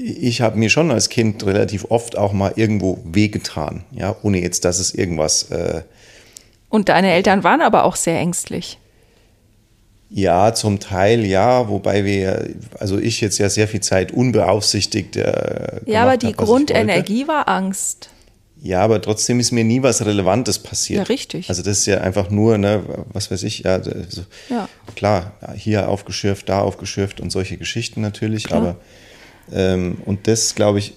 ich 0.00 0.40
habe 0.40 0.58
mir 0.58 0.70
schon 0.70 0.90
als 0.90 1.08
Kind 1.08 1.44
relativ 1.44 1.86
oft 1.90 2.16
auch 2.16 2.32
mal 2.32 2.52
irgendwo 2.56 2.98
wehgetan, 3.04 3.84
ja, 3.92 4.16
ohne 4.22 4.40
jetzt, 4.40 4.64
dass 4.64 4.78
es 4.78 4.94
irgendwas. 4.94 5.50
Äh 5.50 5.82
Und 6.68 6.88
deine 6.88 7.12
Eltern 7.12 7.44
waren 7.44 7.60
aber 7.60 7.84
auch 7.84 7.96
sehr 7.96 8.18
ängstlich. 8.18 8.78
Ja, 10.08 10.54
zum 10.54 10.80
Teil 10.80 11.24
ja, 11.24 11.68
wobei 11.68 12.04
wir, 12.04 12.48
also 12.78 12.98
ich 12.98 13.20
jetzt 13.20 13.38
ja 13.38 13.48
sehr 13.48 13.68
viel 13.68 13.80
Zeit 13.80 14.10
unbeaufsichtigt. 14.10 15.16
Äh, 15.16 15.82
ja, 15.86 16.02
aber 16.02 16.16
die 16.16 16.28
hab, 16.28 16.36
Grundenergie 16.36 17.28
war 17.28 17.46
Angst. 17.48 18.10
Ja, 18.62 18.82
aber 18.82 19.00
trotzdem 19.00 19.38
ist 19.38 19.52
mir 19.52 19.64
nie 19.64 19.82
was 19.82 20.04
Relevantes 20.04 20.58
passiert. 20.58 20.98
Ja, 20.98 21.04
richtig. 21.04 21.48
Also 21.48 21.62
das 21.62 21.78
ist 21.78 21.86
ja 21.86 21.98
einfach 21.98 22.28
nur, 22.28 22.58
ne, 22.58 22.82
was 23.12 23.30
weiß 23.30 23.42
ich, 23.44 23.60
ja, 23.60 23.74
also, 23.74 24.22
ja. 24.48 24.68
klar, 24.96 25.32
hier 25.54 25.88
aufgeschürft, 25.88 26.48
da 26.48 26.60
aufgeschürft 26.60 27.20
und 27.20 27.30
solche 27.30 27.56
Geschichten 27.56 28.00
natürlich, 28.00 28.44
klar. 28.44 28.60
aber 28.60 28.76
ähm, 29.52 29.98
und 30.04 30.26
das, 30.26 30.54
glaube 30.54 30.78
ich, 30.78 30.94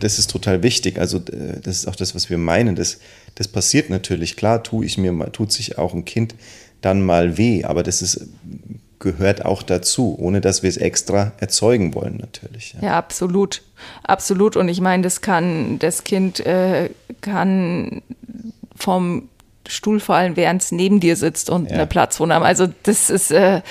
das 0.00 0.18
ist 0.18 0.30
total 0.30 0.62
wichtig. 0.62 0.98
Also 0.98 1.18
äh, 1.18 1.60
das 1.62 1.76
ist 1.76 1.88
auch 1.88 1.96
das, 1.96 2.14
was 2.14 2.30
wir 2.30 2.38
meinen. 2.38 2.76
Das, 2.76 2.98
das 3.34 3.48
passiert 3.48 3.90
natürlich. 3.90 4.36
Klar, 4.36 4.62
tue 4.62 4.84
ich 4.84 4.98
mir, 4.98 5.32
tut 5.32 5.52
sich 5.52 5.78
auch 5.78 5.94
ein 5.94 6.04
Kind 6.04 6.34
dann 6.80 7.02
mal 7.02 7.38
weh, 7.38 7.64
aber 7.64 7.82
das 7.82 8.02
ist, 8.02 8.28
gehört 8.98 9.44
auch 9.44 9.62
dazu, 9.62 10.16
ohne 10.18 10.40
dass 10.40 10.62
wir 10.62 10.70
es 10.70 10.76
extra 10.76 11.32
erzeugen 11.38 11.94
wollen, 11.94 12.16
natürlich. 12.18 12.74
Ja, 12.74 12.88
ja 12.88 12.98
absolut. 12.98 13.62
Absolut. 14.02 14.56
Und 14.56 14.68
ich 14.68 14.80
meine, 14.80 15.02
das 15.02 15.20
kann, 15.20 15.78
das 15.78 16.04
Kind 16.04 16.40
äh, 16.40 16.90
kann 17.20 18.02
vom 18.74 19.28
Stuhl 19.68 20.00
fallen, 20.00 20.36
während 20.36 20.62
es 20.62 20.72
neben 20.72 21.00
dir 21.00 21.16
sitzt 21.16 21.50
und 21.50 21.68
ja. 21.68 21.74
eine 21.74 21.86
Platzwunde 21.86 22.34
haben. 22.34 22.44
Also 22.44 22.68
das 22.84 23.10
ist, 23.10 23.30
äh, 23.30 23.62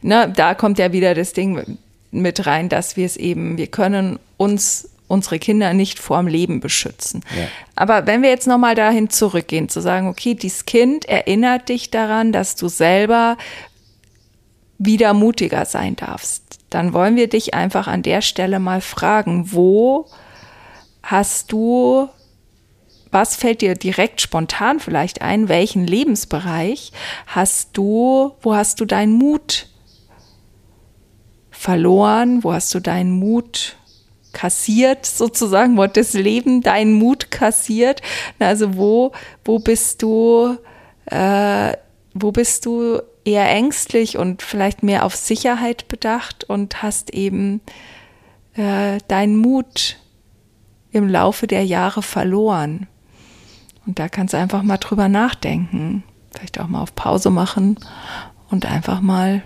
ne, 0.00 0.32
da 0.34 0.54
kommt 0.54 0.78
ja 0.78 0.92
wieder 0.92 1.14
das 1.14 1.32
Ding 1.32 1.78
mit 2.12 2.46
rein, 2.46 2.68
dass 2.68 2.96
wir 2.96 3.06
es 3.06 3.16
eben, 3.16 3.56
wir 3.56 3.66
können 3.66 4.18
uns 4.36 4.88
unsere 5.08 5.38
Kinder 5.38 5.74
nicht 5.74 5.98
vorm 5.98 6.26
Leben 6.26 6.60
beschützen. 6.60 7.22
Ja. 7.36 7.46
Aber 7.76 8.06
wenn 8.06 8.22
wir 8.22 8.30
jetzt 8.30 8.46
nochmal 8.46 8.74
dahin 8.74 9.10
zurückgehen, 9.10 9.68
zu 9.68 9.80
sagen, 9.80 10.08
okay, 10.08 10.34
dieses 10.34 10.64
Kind 10.64 11.04
erinnert 11.04 11.68
dich 11.68 11.90
daran, 11.90 12.32
dass 12.32 12.56
du 12.56 12.68
selber 12.68 13.36
wieder 14.78 15.12
mutiger 15.12 15.66
sein 15.66 15.96
darfst, 15.96 16.60
dann 16.70 16.94
wollen 16.94 17.16
wir 17.16 17.28
dich 17.28 17.52
einfach 17.52 17.88
an 17.88 18.02
der 18.02 18.22
Stelle 18.22 18.58
mal 18.58 18.80
fragen, 18.80 19.52
wo 19.52 20.06
hast 21.02 21.52
du, 21.52 22.08
was 23.10 23.36
fällt 23.36 23.60
dir 23.60 23.74
direkt 23.74 24.22
spontan 24.22 24.80
vielleicht 24.80 25.20
ein, 25.20 25.48
welchen 25.48 25.86
Lebensbereich 25.86 26.92
hast 27.26 27.76
du, 27.76 28.32
wo 28.40 28.54
hast 28.54 28.80
du 28.80 28.86
deinen 28.86 29.12
Mut 29.12 29.68
verloren, 31.62 32.42
wo 32.42 32.52
hast 32.52 32.74
du 32.74 32.80
deinen 32.80 33.12
Mut 33.12 33.76
kassiert, 34.32 35.06
sozusagen, 35.06 35.76
wo 35.76 35.84
hat 35.84 35.96
das 35.96 36.12
Leben 36.12 36.60
deinen 36.60 36.94
Mut 36.94 37.30
kassiert? 37.30 38.02
Also 38.40 38.76
wo, 38.76 39.12
wo 39.44 39.60
bist 39.60 40.02
du, 40.02 40.58
äh, 41.06 41.72
wo 42.14 42.32
bist 42.32 42.66
du 42.66 43.00
eher 43.24 43.48
ängstlich 43.48 44.18
und 44.18 44.42
vielleicht 44.42 44.82
mehr 44.82 45.06
auf 45.06 45.14
Sicherheit 45.14 45.86
bedacht 45.86 46.42
und 46.42 46.82
hast 46.82 47.14
eben 47.14 47.60
äh, 48.54 48.98
deinen 49.06 49.36
Mut 49.36 49.98
im 50.90 51.08
Laufe 51.08 51.46
der 51.46 51.64
Jahre 51.64 52.02
verloren? 52.02 52.88
Und 53.86 54.00
da 54.00 54.08
kannst 54.08 54.34
du 54.34 54.38
einfach 54.38 54.64
mal 54.64 54.78
drüber 54.78 55.08
nachdenken, 55.08 56.02
vielleicht 56.34 56.58
auch 56.58 56.66
mal 56.66 56.82
auf 56.82 56.96
Pause 56.96 57.30
machen 57.30 57.78
und 58.50 58.66
einfach 58.66 59.00
mal 59.00 59.44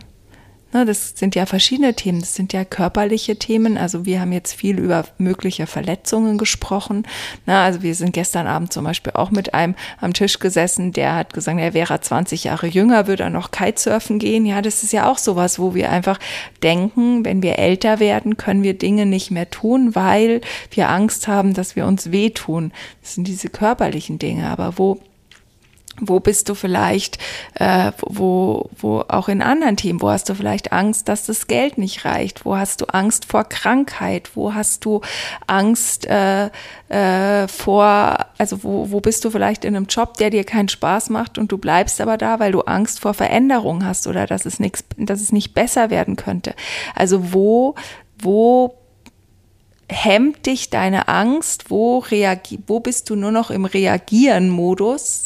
das 0.84 1.14
sind 1.16 1.34
ja 1.34 1.46
verschiedene 1.46 1.94
Themen. 1.94 2.20
Das 2.20 2.34
sind 2.34 2.52
ja 2.52 2.64
körperliche 2.64 3.36
Themen. 3.36 3.78
Also 3.78 4.04
wir 4.04 4.20
haben 4.20 4.32
jetzt 4.32 4.54
viel 4.54 4.78
über 4.78 5.04
mögliche 5.18 5.66
Verletzungen 5.66 6.38
gesprochen. 6.38 7.06
Na, 7.46 7.64
also 7.64 7.82
wir 7.82 7.94
sind 7.94 8.12
gestern 8.12 8.46
Abend 8.46 8.72
zum 8.72 8.84
Beispiel 8.84 9.12
auch 9.14 9.30
mit 9.30 9.54
einem 9.54 9.74
am 10.00 10.12
Tisch 10.12 10.38
gesessen, 10.38 10.92
der 10.92 11.14
hat 11.14 11.32
gesagt, 11.32 11.58
er 11.58 11.74
wäre 11.74 12.00
20 12.00 12.44
Jahre 12.44 12.66
jünger, 12.66 13.06
würde 13.06 13.24
er 13.24 13.30
noch 13.30 13.50
Kitesurfen 13.50 14.18
gehen. 14.18 14.46
Ja, 14.46 14.62
das 14.62 14.82
ist 14.82 14.92
ja 14.92 15.10
auch 15.10 15.18
sowas, 15.18 15.58
wo 15.58 15.74
wir 15.74 15.90
einfach 15.90 16.18
denken, 16.62 17.24
wenn 17.24 17.42
wir 17.42 17.58
älter 17.58 18.00
werden, 18.00 18.36
können 18.36 18.62
wir 18.62 18.74
Dinge 18.74 19.06
nicht 19.06 19.30
mehr 19.30 19.50
tun, 19.50 19.94
weil 19.94 20.40
wir 20.70 20.88
Angst 20.90 21.28
haben, 21.28 21.54
dass 21.54 21.76
wir 21.76 21.86
uns 21.86 22.12
wehtun. 22.12 22.72
Das 23.02 23.14
sind 23.14 23.28
diese 23.28 23.48
körperlichen 23.48 24.18
Dinge. 24.18 24.48
Aber 24.48 24.78
wo 24.78 25.00
wo 26.00 26.20
bist 26.20 26.48
du 26.48 26.54
vielleicht, 26.54 27.18
äh, 27.54 27.92
wo, 28.02 28.68
wo 28.78 29.04
auch 29.08 29.28
in 29.28 29.42
anderen 29.42 29.76
Themen, 29.76 30.02
wo 30.02 30.10
hast 30.10 30.28
du 30.28 30.34
vielleicht 30.34 30.72
Angst, 30.72 31.08
dass 31.08 31.26
das 31.26 31.46
Geld 31.46 31.78
nicht 31.78 32.04
reicht? 32.04 32.44
Wo 32.44 32.56
hast 32.56 32.80
du 32.80 32.86
Angst 32.86 33.24
vor 33.24 33.44
Krankheit? 33.44 34.30
Wo 34.34 34.54
hast 34.54 34.84
du 34.84 35.00
Angst 35.46 36.06
äh, 36.06 36.50
äh, 36.88 37.48
vor, 37.48 38.26
also 38.38 38.62
wo, 38.62 38.90
wo 38.90 39.00
bist 39.00 39.24
du 39.24 39.30
vielleicht 39.30 39.64
in 39.64 39.74
einem 39.74 39.86
Job, 39.86 40.18
der 40.18 40.30
dir 40.30 40.44
keinen 40.44 40.68
Spaß 40.68 41.10
macht 41.10 41.38
und 41.38 41.50
du 41.50 41.58
bleibst 41.58 42.00
aber 42.00 42.18
da, 42.18 42.40
weil 42.40 42.52
du 42.52 42.60
Angst 42.62 43.00
vor 43.00 43.14
Veränderung 43.14 43.84
hast 43.84 44.06
oder 44.06 44.26
dass 44.26 44.44
es 44.44 44.60
nichts, 44.60 44.84
dass 44.96 45.20
es 45.20 45.32
nicht 45.32 45.54
besser 45.54 45.90
werden 45.90 46.16
könnte? 46.16 46.54
Also 46.94 47.32
wo, 47.32 47.74
wo 48.18 48.74
hemmt 49.88 50.46
dich 50.46 50.70
deine 50.70 51.08
Angst? 51.08 51.70
Wo 51.70 51.98
reagi 51.98 52.58
wo 52.66 52.80
bist 52.80 53.08
du 53.10 53.16
nur 53.16 53.30
noch 53.30 53.50
im 53.50 53.64
Reagieren-Modus? 53.64 55.25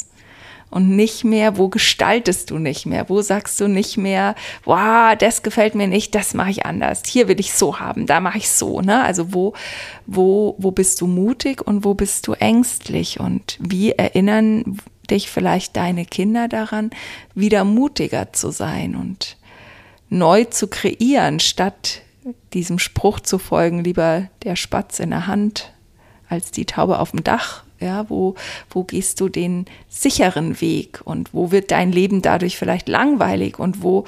Und 0.71 0.89
nicht 0.89 1.25
mehr, 1.25 1.57
wo 1.57 1.69
gestaltest 1.69 2.51
du 2.51 2.59
nicht 2.59 2.87
mehr, 2.87 3.09
wo 3.09 3.23
sagst 3.23 3.61
du 3.61 3.69
nicht 3.69 3.97
mehr, 3.97 4.35
wow, 4.65 5.17
das 5.19 5.43
gefällt 5.43 5.75
mir 5.75 5.89
nicht, 5.89 6.15
das 6.15 6.35
mache 6.35 6.51
ich 6.51 6.65
anders, 6.65 7.03
hier 7.07 7.29
will 7.29 7.41
ich 7.41 7.53
so 7.53 7.81
haben, 7.81 8.07
da 8.07 8.21
mache 8.21 8.39
ich 8.39 8.51
so, 8.51 8.81
ne? 8.81 9.03
Also 9.03 9.35
wo, 9.35 9.55
wo, 10.07 10.55
wo 10.59 10.71
bist 10.71 11.01
du 11.01 11.07
mutig 11.07 11.67
und 11.67 11.85
wo 11.85 11.95
bist 11.95 12.27
du 12.27 12.33
ängstlich? 12.33 13.21
Und 13.21 13.59
wie 13.61 13.93
erinnern 13.93 14.79
dich 15.11 15.31
vielleicht 15.31 15.77
deine 15.77 16.05
Kinder 16.05 16.49
daran, 16.49 16.91
wieder 17.35 17.65
mutiger 17.65 18.33
zu 18.33 18.51
sein 18.51 18.95
und 18.95 19.37
neu 20.09 20.45
zu 20.45 20.69
kreieren, 20.69 21.41
statt 21.41 22.03
diesem 22.53 22.79
Spruch 22.79 23.21
zu 23.21 23.39
folgen, 23.39 23.83
lieber 23.83 24.29
der 24.43 24.57
Spatz 24.57 25.01
in 25.01 25.11
der 25.11 25.27
Hand 25.27 25.73
als 26.29 26.51
die 26.51 26.65
Taube 26.65 27.01
auf 27.01 27.11
dem 27.11 27.25
Dach 27.25 27.65
ja, 27.81 28.09
wo, 28.09 28.35
wo 28.71 28.85
gehst 28.85 29.21
du 29.21 29.29
den 29.29 29.65
sicheren 29.89 30.61
Weg 30.61 31.01
und 31.05 31.35
wo 31.35 31.51
wird 31.51 31.71
dein 31.71 31.93
Leben 31.93 32.23
dadurch 32.23 32.57
vielleicht 32.57 32.89
langweilig 32.89 33.59
und 33.59 33.83
wo 33.83 34.05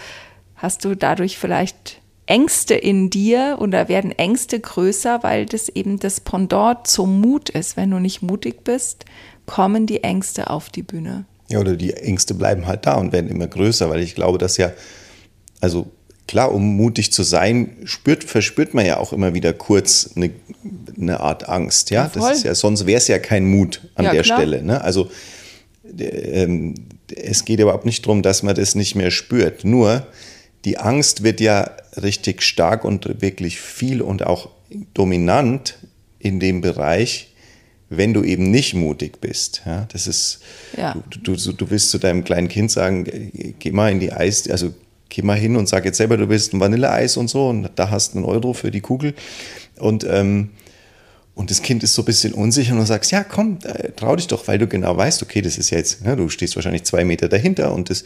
hast 0.57 0.85
du 0.85 0.95
dadurch 0.95 1.39
vielleicht 1.39 2.01
Ängste 2.27 2.75
in 2.75 3.11
dir 3.11 3.59
oder 3.61 3.89
werden 3.89 4.13
Ängste 4.13 4.61
größer, 4.61 5.23
weil 5.23 5.47
das 5.47 5.69
eben 5.69 5.99
das 5.99 6.21
Pendant 6.21 6.87
zum 6.87 7.21
Mut 7.21 7.51
ist. 7.51 7.77
Wenn 7.77 7.91
du 7.91 7.99
nicht 7.99 8.23
mutig 8.23 8.63
bist, 8.63 9.05
kommen 9.47 9.87
die 9.87 10.05
Ängste 10.05 10.49
auf 10.49 10.71
die 10.71 10.83
Bühne. 10.83 11.25
Ja, 11.51 11.59
oder 11.59 11.77
die 11.77 11.93
Ängste 11.93 12.35
bleiben 12.35 12.67
halt 12.67 12.87
da 12.87 12.95
und 12.95 13.13
werden 13.13 13.31
immer 13.31 13.49
größer, 13.49 13.91
weil 13.91 14.01
ich 14.01 14.15
glaube, 14.15 14.39
dass 14.39 14.57
ja, 14.57 14.73
also 15.61 15.91
klar, 16.33 16.55
um 16.55 16.77
mutig 16.77 17.13
zu 17.13 17.25
sein, 17.25 17.77
spürt, 17.85 18.25
verspürt 18.25 18.73
man 18.73 18.87
ja 18.87 18.97
auch 18.97 19.13
immer 19.13 19.35
wieder 19.35 19.53
kurz 19.53 20.13
eine, 20.17 20.31
eine 20.99 21.21
Art 21.21 21.47
Angst. 21.47 21.91
Ja, 21.91 22.05
ja 22.05 22.11
das 22.11 22.39
ist 22.39 22.45
ja, 22.45 22.55
sonst 22.55 22.87
wäre 22.87 22.97
es 22.97 23.07
ja 23.07 23.19
kein 23.19 23.45
Mut 23.45 23.83
an 23.97 24.07
ja, 24.07 24.13
der 24.13 24.23
klar. 24.23 24.39
Stelle. 24.39 24.63
Ne? 24.63 24.81
Also 24.81 25.11
ähm, 25.99 26.75
es 27.15 27.45
geht 27.45 27.61
überhaupt 27.61 27.85
nicht 27.85 28.07
darum, 28.07 28.23
dass 28.23 28.43
man 28.43 28.55
das 28.55 28.75
nicht 28.75 28.95
mehr 28.95 29.11
spürt. 29.11 29.67
Nur 29.67 30.07
die 30.65 30.79
Angst 30.79 31.23
wird 31.23 31.39
ja 31.43 31.71
richtig 32.01 32.41
stark 32.41 32.87
und 32.87 33.21
wirklich 33.21 33.61
viel 33.61 34.01
und 34.01 34.25
auch 34.25 34.49
dominant 34.95 35.77
in 36.19 36.41
dem 36.41 36.63
Bereich, 36.63 37.35
wenn 37.91 38.15
du 38.15 38.23
eben 38.23 38.51
nicht 38.51 38.73
mutig 38.73 39.21
bist. 39.21 39.65
Ja, 39.67 39.87
das 39.93 40.07
ist, 40.07 40.41
ja. 40.79 40.97
du, 41.11 41.37
du, 41.37 41.53
du 41.53 41.71
willst 41.71 41.91
zu 41.91 41.99
deinem 41.99 42.25
kleinen 42.25 42.49
Kind 42.49 42.71
sagen, 42.71 43.05
geh 43.59 43.71
mal 43.71 43.93
in 43.93 44.01
die 44.01 44.15
Eis, 44.15 44.49
also 44.49 44.73
geh 45.13 45.23
mal 45.23 45.37
hin 45.37 45.57
und 45.57 45.69
sag 45.69 45.85
jetzt 45.85 45.99
selber, 45.99 46.17
du 46.17 46.29
willst 46.29 46.55
ein 46.55 46.61
Vanilleeis 46.61 47.17
und 47.17 47.29
so 47.29 47.49
und 47.49 47.71
da 47.77 47.91
hast 47.91 48.15
du 48.15 48.19
einen 48.19 48.25
Euro 48.25 48.55
für 48.55 48.71
die 48.71 48.81
Kugel. 48.81 49.15
Und, 49.79 50.05
ähm, 50.05 50.51
und 51.35 51.51
das 51.51 51.63
Kind 51.63 51.83
ist 51.83 51.95
so 51.95 52.03
ein 52.03 52.05
bisschen 52.07 52.33
unsicher 52.35 52.73
und 52.73 52.81
du 52.81 52.87
sagst, 52.87 53.11
ja, 53.11 53.25
komm, 53.25 53.59
äh, 53.65 53.91
trau 53.93 54.17
dich 54.17 54.27
doch, 54.27 54.49
weil 54.49 54.59
du 54.59 54.67
genau 54.67 54.97
weißt, 54.97 55.23
okay, 55.23 55.41
das 55.41 55.57
ist 55.59 55.71
ja 55.71 55.79
jetzt, 55.79 56.05
ne, 56.05 56.17
du 56.17 56.29
stehst 56.29 56.57
wahrscheinlich 56.57 56.85
zwei 56.85 57.05
Meter 57.05 57.29
dahinter 57.29 57.75
und 57.75 57.91
das, 57.91 58.05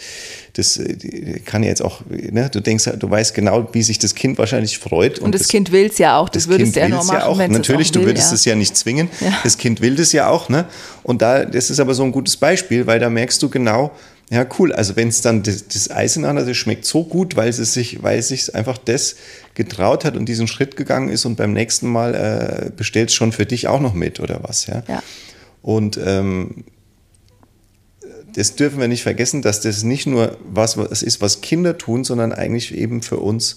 das 0.54 0.78
äh, 0.78 1.40
kann 1.44 1.62
ja 1.62 1.68
jetzt 1.68 1.82
auch, 1.82 2.02
ne, 2.08 2.48
du 2.50 2.60
denkst, 2.60 2.90
du 2.98 3.10
weißt 3.10 3.34
genau, 3.34 3.68
wie 3.72 3.82
sich 3.82 3.98
das 3.98 4.14
Kind 4.14 4.38
wahrscheinlich 4.38 4.78
freut. 4.78 5.18
Und, 5.18 5.26
und 5.26 5.34
das, 5.34 5.42
das, 5.42 5.48
Kind 5.48 5.72
will 5.72 5.86
es 5.86 5.98
ja 5.98 6.18
auch, 6.18 6.28
das, 6.28 6.44
das 6.44 6.52
würdest 6.52 6.76
du 6.76 6.80
ja 6.80 6.88
nur 6.88 7.04
machen, 7.04 7.18
ja 7.18 7.26
auch. 7.26 7.38
Natürlich, 7.38 7.90
auch 7.90 7.94
will, 7.96 8.02
du 8.02 8.06
würdest 8.08 8.30
ja. 8.30 8.34
es 8.34 8.44
ja 8.44 8.54
nicht 8.54 8.76
zwingen, 8.76 9.10
ja. 9.20 9.32
das 9.42 9.58
Kind 9.58 9.80
will 9.80 9.96
das 9.96 10.12
ja 10.12 10.28
auch, 10.28 10.48
ne, 10.48 10.66
und 11.02 11.22
da, 11.22 11.44
das 11.44 11.70
ist 11.70 11.78
aber 11.78 11.94
so 11.94 12.04
ein 12.04 12.12
gutes 12.12 12.36
Beispiel, 12.36 12.86
weil 12.86 12.98
da 12.98 13.10
merkst 13.10 13.40
du 13.42 13.48
genau, 13.48 13.92
ja, 14.30 14.44
cool. 14.58 14.72
Also 14.72 14.96
wenn 14.96 15.08
es 15.08 15.20
dann 15.20 15.44
das, 15.44 15.68
das 15.68 15.90
Eis 15.90 16.16
in 16.16 16.22
der 16.22 16.30
Hand 16.30 16.40
hat, 16.40 16.48
das 16.48 16.56
schmeckt 16.56 16.84
so 16.84 17.04
gut, 17.04 17.36
weil 17.36 17.48
es 17.48 17.56
sich, 17.56 18.02
weil 18.02 18.18
es 18.18 18.28
sich 18.28 18.54
einfach 18.54 18.76
das 18.76 19.16
getraut 19.54 20.04
hat 20.04 20.16
und 20.16 20.26
diesen 20.26 20.48
Schritt 20.48 20.76
gegangen 20.76 21.08
ist 21.10 21.24
und 21.24 21.36
beim 21.36 21.52
nächsten 21.52 21.86
Mal 21.88 22.14
äh, 22.14 22.70
bestellt 22.70 23.10
es 23.10 23.14
schon 23.14 23.30
für 23.30 23.46
dich 23.46 23.68
auch 23.68 23.80
noch 23.80 23.94
mit 23.94 24.18
oder 24.18 24.40
was, 24.42 24.66
ja. 24.66 24.82
ja. 24.88 25.02
Und 25.62 25.98
ähm, 26.04 26.64
das 28.34 28.56
dürfen 28.56 28.80
wir 28.80 28.88
nicht 28.88 29.02
vergessen, 29.02 29.42
dass 29.42 29.60
das 29.60 29.82
nicht 29.82 30.06
nur 30.06 30.36
was, 30.44 30.76
was 30.76 31.02
ist, 31.02 31.20
was 31.20 31.40
Kinder 31.40 31.78
tun, 31.78 32.04
sondern 32.04 32.32
eigentlich 32.32 32.74
eben 32.74 33.02
für 33.02 33.18
uns 33.18 33.56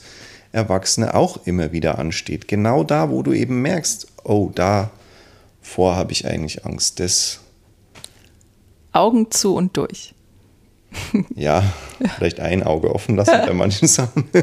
Erwachsene 0.51 1.15
auch 1.15 1.45
immer 1.45 1.71
wieder 1.71 1.99
ansteht. 1.99 2.47
Genau 2.47 2.83
da, 2.83 3.09
wo 3.09 3.21
du 3.21 3.33
eben 3.33 3.61
merkst, 3.61 4.07
oh, 4.23 4.51
davor 4.53 5.95
habe 5.95 6.11
ich 6.11 6.25
eigentlich 6.25 6.65
Angst. 6.65 6.99
Das 6.99 7.39
Augen 8.91 9.29
zu 9.31 9.55
und 9.55 9.75
durch. 9.75 10.13
Ja, 11.35 11.63
vielleicht 12.15 12.39
ein 12.39 12.63
Auge 12.63 12.93
offen 12.93 13.15
lassen 13.15 13.39
bei 13.45 13.53
manchen 13.53 13.87
Sachen. 13.87 14.29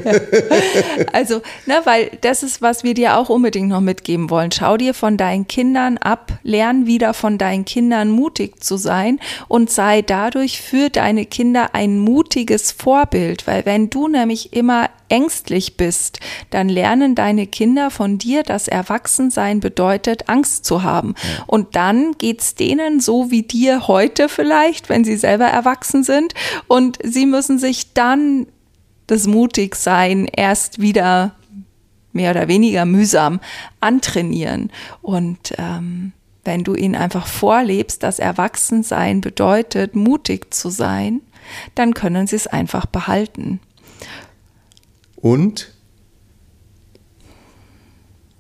Also, 1.12 1.40
na, 1.66 1.84
weil 1.84 2.10
das 2.20 2.42
ist, 2.42 2.62
was 2.62 2.84
wir 2.84 2.94
dir 2.94 3.16
auch 3.16 3.28
unbedingt 3.28 3.68
noch 3.68 3.80
mitgeben 3.80 4.30
wollen. 4.30 4.52
Schau 4.52 4.76
dir 4.76 4.94
von 4.94 5.16
deinen 5.16 5.46
Kindern 5.46 5.98
ab, 5.98 6.32
lern 6.42 6.86
wieder 6.86 7.14
von 7.14 7.38
deinen 7.38 7.64
Kindern 7.64 8.10
mutig 8.10 8.62
zu 8.62 8.76
sein 8.76 9.18
und 9.48 9.70
sei 9.70 10.02
dadurch 10.02 10.60
für 10.60 10.90
deine 10.90 11.24
Kinder 11.24 11.74
ein 11.74 11.98
mutiges 11.98 12.72
Vorbild, 12.72 13.46
weil 13.46 13.64
wenn 13.66 13.90
du 13.90 14.08
nämlich 14.08 14.52
immer 14.52 14.90
ängstlich 15.08 15.76
bist, 15.76 16.20
dann 16.50 16.68
lernen 16.68 17.14
deine 17.14 17.46
Kinder 17.46 17.90
von 17.90 18.18
dir, 18.18 18.42
dass 18.42 18.68
Erwachsensein 18.68 19.60
bedeutet, 19.60 20.28
Angst 20.28 20.64
zu 20.64 20.82
haben. 20.82 21.14
Ja. 21.16 21.44
Und 21.46 21.76
dann 21.76 22.12
geht's 22.18 22.54
denen 22.54 23.00
so 23.00 23.30
wie 23.30 23.42
dir 23.42 23.88
heute 23.88 24.28
vielleicht, 24.28 24.88
wenn 24.88 25.04
sie 25.04 25.16
selber 25.16 25.46
erwachsen 25.46 26.04
sind. 26.04 26.34
Und 26.68 26.98
sie 27.02 27.26
müssen 27.26 27.58
sich 27.58 27.92
dann 27.94 28.46
das 29.06 29.26
Mutigsein 29.26 30.26
erst 30.26 30.80
wieder 30.80 31.34
mehr 32.12 32.32
oder 32.32 32.48
weniger 32.48 32.84
mühsam 32.84 33.40
antrainieren. 33.80 34.70
Und 35.02 35.54
ähm, 35.58 36.12
wenn 36.44 36.64
du 36.64 36.74
ihnen 36.74 36.94
einfach 36.94 37.26
vorlebst, 37.26 38.02
dass 38.02 38.18
Erwachsensein 38.18 39.20
bedeutet, 39.20 39.94
mutig 39.94 40.52
zu 40.54 40.70
sein, 40.70 41.20
dann 41.74 41.94
können 41.94 42.26
sie 42.26 42.36
es 42.36 42.46
einfach 42.46 42.86
behalten. 42.86 43.60
Und 45.26 45.72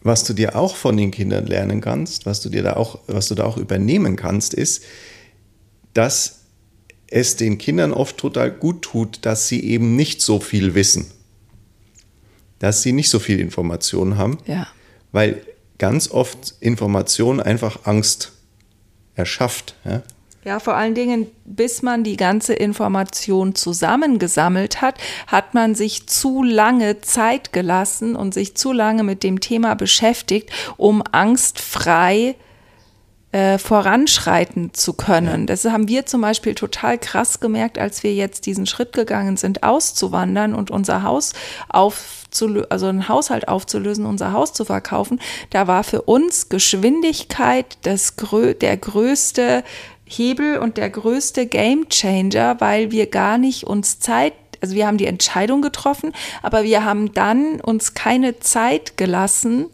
was 0.02 0.22
du 0.22 0.34
dir 0.34 0.54
auch 0.54 0.76
von 0.76 0.96
den 0.96 1.10
Kindern 1.10 1.44
lernen 1.44 1.80
kannst, 1.80 2.26
was 2.26 2.40
du 2.42 2.48
dir 2.48 2.62
da 2.62 2.76
auch, 2.76 3.00
was 3.08 3.26
du 3.26 3.34
da 3.34 3.42
auch 3.42 3.56
übernehmen 3.56 4.14
kannst, 4.14 4.54
ist, 4.54 4.84
dass 5.94 6.42
es 7.08 7.34
den 7.34 7.58
Kindern 7.58 7.92
oft 7.92 8.18
total 8.18 8.52
gut 8.52 8.82
tut, 8.82 9.26
dass 9.26 9.48
sie 9.48 9.64
eben 9.64 9.96
nicht 9.96 10.22
so 10.22 10.38
viel 10.38 10.76
wissen. 10.76 11.10
Dass 12.60 12.82
sie 12.82 12.92
nicht 12.92 13.08
so 13.08 13.18
viel 13.18 13.40
Informationen 13.40 14.16
haben. 14.16 14.38
Ja. 14.46 14.68
Weil 15.10 15.42
ganz 15.78 16.08
oft 16.12 16.54
Information 16.60 17.40
einfach 17.40 17.84
Angst 17.84 18.30
erschafft. 19.16 19.74
Ja? 19.84 20.04
Ja, 20.46 20.60
vor 20.60 20.76
allen 20.76 20.94
Dingen, 20.94 21.26
bis 21.44 21.82
man 21.82 22.04
die 22.04 22.16
ganze 22.16 22.54
Information 22.54 23.56
zusammengesammelt 23.56 24.80
hat, 24.80 24.94
hat 25.26 25.54
man 25.54 25.74
sich 25.74 26.06
zu 26.06 26.44
lange 26.44 27.00
Zeit 27.00 27.52
gelassen 27.52 28.14
und 28.14 28.32
sich 28.32 28.56
zu 28.56 28.70
lange 28.70 29.02
mit 29.02 29.24
dem 29.24 29.40
Thema 29.40 29.74
beschäftigt, 29.74 30.50
um 30.76 31.02
angstfrei 31.10 32.36
äh, 33.32 33.58
voranschreiten 33.58 34.72
zu 34.72 34.92
können. 34.92 35.48
Das 35.48 35.64
haben 35.64 35.88
wir 35.88 36.06
zum 36.06 36.20
Beispiel 36.20 36.54
total 36.54 36.96
krass 36.96 37.40
gemerkt, 37.40 37.76
als 37.76 38.04
wir 38.04 38.14
jetzt 38.14 38.46
diesen 38.46 38.66
Schritt 38.66 38.92
gegangen 38.92 39.36
sind, 39.36 39.64
auszuwandern 39.64 40.54
und 40.54 40.70
unser 40.70 41.02
Haus 41.02 41.32
aufzulösen, 41.68 42.70
also 42.70 42.86
einen 42.86 43.08
Haushalt 43.08 43.48
aufzulösen, 43.48 44.06
unser 44.06 44.30
Haus 44.30 44.52
zu 44.52 44.64
verkaufen. 44.64 45.20
Da 45.50 45.66
war 45.66 45.82
für 45.82 46.02
uns 46.02 46.48
Geschwindigkeit 46.48 47.78
das, 47.82 48.14
der 48.60 48.76
größte 48.76 49.64
Hebel 50.06 50.58
und 50.58 50.76
der 50.76 50.88
größte 50.88 51.46
Gamechanger, 51.46 52.60
weil 52.60 52.90
wir 52.90 53.06
gar 53.06 53.38
nicht 53.38 53.64
uns 53.64 53.98
Zeit 53.98 54.32
also 54.62 54.74
wir 54.74 54.86
haben 54.86 54.96
die 54.96 55.06
Entscheidung 55.06 55.62
getroffen, 55.62 56.12
aber 56.42 56.64
wir 56.64 56.84
haben 56.84 57.12
dann 57.12 57.60
uns 57.60 57.94
keine 57.94 58.40
Zeit 58.40 58.96
gelassen, 58.96 59.66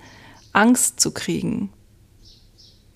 Angst 0.52 1.00
zu 1.00 1.12
kriegen. 1.12 1.70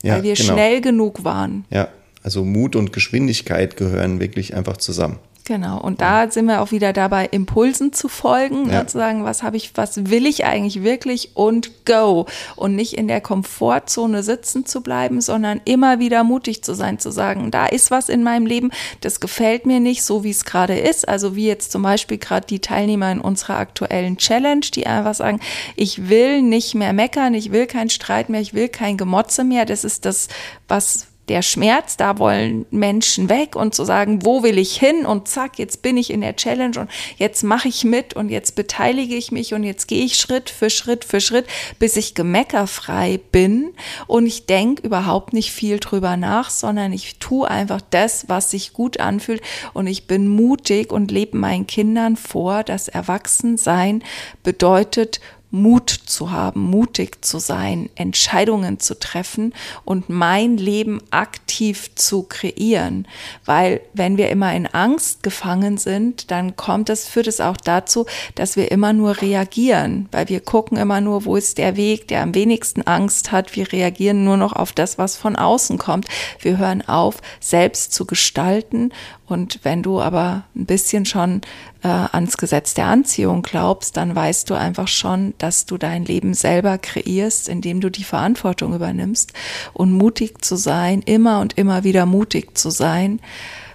Ja, 0.03 0.15
weil 0.15 0.23
wir 0.25 0.35
genau. 0.35 0.53
schnell 0.53 0.81
genug 0.81 1.25
waren. 1.25 1.65
Ja, 1.71 1.89
also 2.23 2.45
Mut 2.45 2.77
und 2.77 2.93
Geschwindigkeit 2.93 3.77
gehören 3.77 4.21
wirklich 4.21 4.55
einfach 4.55 4.77
zusammen. 4.77 5.19
Genau, 5.47 5.81
und 5.81 6.01
da 6.01 6.29
sind 6.29 6.47
wir 6.47 6.61
auch 6.61 6.73
wieder 6.73 6.93
dabei, 6.93 7.27
Impulsen 7.27 7.93
zu 7.93 8.09
folgen, 8.09 8.69
ja. 8.69 8.85
zu 8.85 8.99
sagen, 8.99 9.23
was 9.23 9.45
habe 9.45 9.57
ich, 9.57 9.77
was 9.77 10.11
will 10.11 10.27
ich 10.27 10.45
eigentlich 10.45 10.83
wirklich 10.83 11.37
und 11.37 11.87
go. 11.87 12.27
Und 12.57 12.75
nicht 12.75 12.95
in 12.95 13.07
der 13.07 13.21
Komfortzone 13.21 14.25
sitzen 14.25 14.67
zu 14.67 14.81
bleiben, 14.81 15.21
sondern 15.21 15.61
immer 15.65 16.01
wieder 16.01 16.25
mutig 16.25 16.65
zu 16.65 16.75
sein, 16.75 16.99
zu 16.99 17.13
sagen, 17.13 17.53
da 17.53 17.67
ist 17.67 17.93
was 17.93 18.09
in 18.09 18.25
meinem 18.25 18.45
Leben, 18.45 18.73
das 19.03 19.21
gefällt 19.21 19.67
mir 19.67 19.79
nicht, 19.79 20.03
so 20.03 20.25
wie 20.25 20.31
es 20.31 20.45
gerade 20.45 20.77
ist. 20.77 21.09
Also 21.09 21.37
wie 21.37 21.47
jetzt 21.47 21.71
zum 21.71 21.83
Beispiel 21.83 22.19
gerade 22.19 22.49
die 22.49 22.59
Teilnehmer 22.59 23.13
in 23.13 23.21
unserer 23.21 23.59
aktuellen 23.59 24.17
Challenge, 24.17 24.67
die 24.75 24.89
einfach 24.89 25.15
sagen, 25.15 25.39
ich 25.77 26.09
will 26.09 26.43
nicht 26.43 26.75
mehr 26.75 26.93
meckern, 26.93 27.35
ich 27.35 27.53
will 27.53 27.69
keinen 27.69 27.91
Streit 27.91 28.31
mehr, 28.31 28.41
ich 28.41 28.53
will 28.53 28.69
kein 28.69 28.97
Gemotze 28.97 29.45
mehr. 29.45 29.65
Das 29.65 29.85
ist 29.85 30.07
das, 30.07 30.27
was 30.67 31.07
der 31.29 31.43
Schmerz, 31.43 31.97
da 31.97 32.19
wollen 32.19 32.67
Menschen 32.71 33.29
weg 33.29 33.57
und 33.57 33.75
zu 33.75 33.85
sagen, 33.85 34.25
wo 34.25 34.43
will 34.43 34.59
ich 34.59 34.77
hin? 34.77 35.05
Und 35.05 35.29
zack, 35.29 35.59
jetzt 35.59 35.83
bin 35.83 35.97
ich 35.97 36.11
in 36.11 36.21
der 36.21 36.37
Challenge 36.37 36.79
und 36.79 36.91
jetzt 37.17 37.43
mache 37.43 37.69
ich 37.69 37.85
mit 37.85 38.15
und 38.15 38.29
jetzt 38.29 38.55
beteilige 38.55 39.17
ich 39.17 39.33
mich 39.33 39.53
und 39.53 39.65
jetzt 39.65 39.89
gehe 39.89 40.05
ich 40.05 40.17
Schritt 40.17 40.51
für 40.51 40.71
Schritt 40.71 41.05
für 41.05 41.21
Schritt, 41.21 41.47
bis 41.79 41.97
ich 41.97 42.15
gemeckerfrei 42.15 43.19
bin. 43.33 43.75
Und 44.07 44.27
ich 44.27 44.47
denke 44.47 44.87
überhaupt 44.87 45.33
nicht 45.33 45.51
viel 45.51 45.81
drüber 45.81 46.17
nach, 46.17 46.51
sondern 46.51 46.93
ich 46.93 47.19
tue 47.19 47.51
einfach 47.51 47.81
das, 47.91 48.29
was 48.29 48.51
sich 48.51 48.73
gut 48.73 49.01
anfühlt. 49.01 49.43
Und 49.75 49.89
ich 49.89 50.07
bin 50.07 50.29
mutig 50.29 50.93
und 50.93 51.11
lebe 51.11 51.37
meinen 51.37 51.67
Kindern 51.67 52.17
vor, 52.17 52.63
dass 52.63 52.89
Erwachsensein 52.89 54.05
bedeutet 54.43 55.21
Mut 55.51 55.91
zu 55.91 56.33
haben, 56.33 56.61
mutig 56.63 57.25
zu 57.25 57.39
sein, 57.39 57.89
Entscheidungen 57.95 58.81
zu 58.81 58.99
treffen 58.99 59.55
und 59.85 60.09
mein 60.09 60.57
Leben 60.57 61.01
aktiv 61.11 61.95
zu 61.95 62.25
kreieren. 62.25 63.07
Weil 63.45 63.81
wenn 63.93 64.17
wir 64.17 64.29
immer 64.31 64.55
in 64.55 64.67
Angst 64.67 65.23
gefangen 65.23 65.79
sind, 65.79 66.31
dann 66.31 66.57
kommt 66.57 66.91
es, 66.91 67.07
führt 67.07 67.29
es 67.29 67.41
auch 67.41 67.57
dazu, 67.57 68.07
dass 68.35 68.57
wir 68.57 68.71
immer 68.71 68.93
nur 68.93 69.23
reagieren, 69.23 70.09
weil 70.11 70.29
wir 70.29 70.41
gucken 70.41 70.77
immer 70.77 71.01
nur, 71.01 71.25
wo 71.25 71.37
ist 71.37 71.59
der 71.59 71.77
Weg, 71.77 72.09
der 72.09 72.23
am 72.23 72.35
wenigsten 72.35 72.83
Angst 72.83 73.33
hat. 73.33 73.57
Wir 73.57 73.73
reagieren 73.73 74.25
nur 74.25 74.37
noch 74.37 74.53
auf 74.53 74.73
das, 74.73 74.99
was 74.99 75.17
von 75.17 75.37
außen 75.37 75.79
kommt. 75.79 76.07
Wir 76.41 76.59
hören 76.59 76.87
auf, 76.87 77.19
selbst 77.41 77.93
zu 77.93 78.05
gestalten 78.05 78.91
und 79.27 79.61
wenn 79.65 79.83
du 79.83 80.01
aber 80.01 80.45
ein 80.55 80.67
bisschen 80.67 81.05
schon 81.05 81.41
äh, 81.83 81.89
ans 81.89 82.37
Gesetz 82.37 82.75
der 82.75 82.87
Anziehung 82.87 83.43
glaubst, 83.43 83.97
dann 83.97 84.15
weißt 84.15 84.49
du 84.49 84.55
einfach 84.55 84.87
schon, 84.87 85.35
dass 85.39 85.67
du 85.67 85.79
dein 85.79 86.05
Leben 86.05 86.33
selber 86.33 86.79
kreierst, 86.79 87.49
indem 87.49 87.81
du 87.81 87.91
die 87.91 88.05
Verantwortung 88.05 88.75
übernimmst. 88.75 89.33
Und 89.73 89.93
mutig 89.93 90.45
zu 90.45 90.57
sein, 90.57 91.03
immer 91.03 91.41
und 91.41 91.59
immer 91.59 91.83
wieder 91.83 92.07
mutig 92.07 92.57
zu 92.57 92.71
sein, 92.71 93.21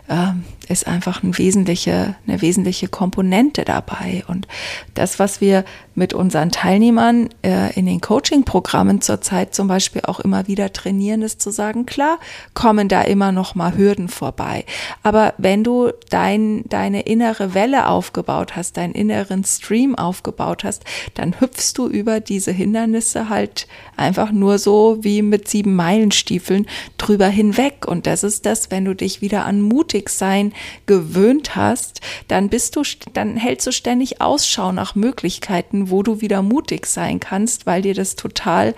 äh, 0.08 0.28
ist 0.72 0.88
einfach 0.88 1.24
ein 1.24 1.38
wesentliche, 1.38 2.16
eine 2.28 2.42
wesentliche 2.42 2.88
Komponente 2.88 3.66
dabei. 3.66 4.24
Und 4.28 4.48
das, 4.94 5.20
was 5.20 5.42
wir 5.42 5.66
mit 5.94 6.14
unseren 6.14 6.52
Teilnehmern 6.52 7.30
äh, 7.44 7.74
in 7.78 7.86
den 7.86 8.00
Coaching-Programmen 8.02 9.02
zurzeit 9.02 9.54
zum 9.54 9.68
Beispiel 9.68 10.04
auch 10.06 10.20
immer 10.20 10.48
wieder 10.48 10.72
trainieren, 10.72 11.22
ist 11.22 11.42
zu 11.42 11.52
sagen, 11.52 11.86
klar, 11.86 12.20
kommen 12.54 12.88
da 12.88 13.02
immer 13.02 13.32
noch 13.32 13.56
mal 13.56 13.78
Hürden 13.78 14.08
vorbei. 14.08 14.66
Aber 15.04 15.34
wenn 15.38 15.64
du 15.64 15.92
dein, 16.10 16.64
deine 16.70 17.02
innere 17.02 17.54
Welle 17.54 17.88
aufgebaut 17.88 18.56
hast, 18.56 18.78
deinen 18.78 18.94
inneren 18.94 19.44
Stream 19.44 19.96
aufgebaut 19.96 20.64
hast, 20.64 20.84
dann 21.14 21.40
hüpfst 21.40 21.74
du 21.76 21.88
über 21.88 22.20
diese 22.20 22.52
Hindernisse 22.52 23.30
halt 23.30 23.68
einfach 23.98 24.32
nur 24.32 24.58
so 24.58 24.98
wie 25.02 25.22
mit 25.22 25.48
sieben 25.48 25.76
Meilenstiefeln 25.76 26.68
drüber 26.98 27.28
hinweg. 27.28 27.86
Und 27.86 28.08
das 28.08 28.24
ist 28.24 28.46
das, 28.46 28.72
wenn 28.72 28.86
du 28.86 28.96
dich 28.96 29.22
wieder 29.22 29.46
an 29.46 29.62
mutig 29.62 30.10
sein 30.10 30.54
gewöhnt 30.86 31.56
hast, 31.56 32.02
dann 32.28 32.50
bist 32.50 32.76
du, 32.76 32.84
dann 33.14 33.38
hältst 33.38 33.68
du 33.68 33.72
ständig 33.72 34.22
Ausschau 34.22 34.72
nach 34.72 34.96
Möglichkeiten, 34.96 35.90
wo 35.90 36.04
du 36.04 36.22
wieder 36.22 36.42
mutig 36.42 36.86
sein 36.86 37.20
kannst, 37.20 37.66
weil 37.66 37.82
dir 37.82 37.94
das 37.94 38.16
total 38.16 38.76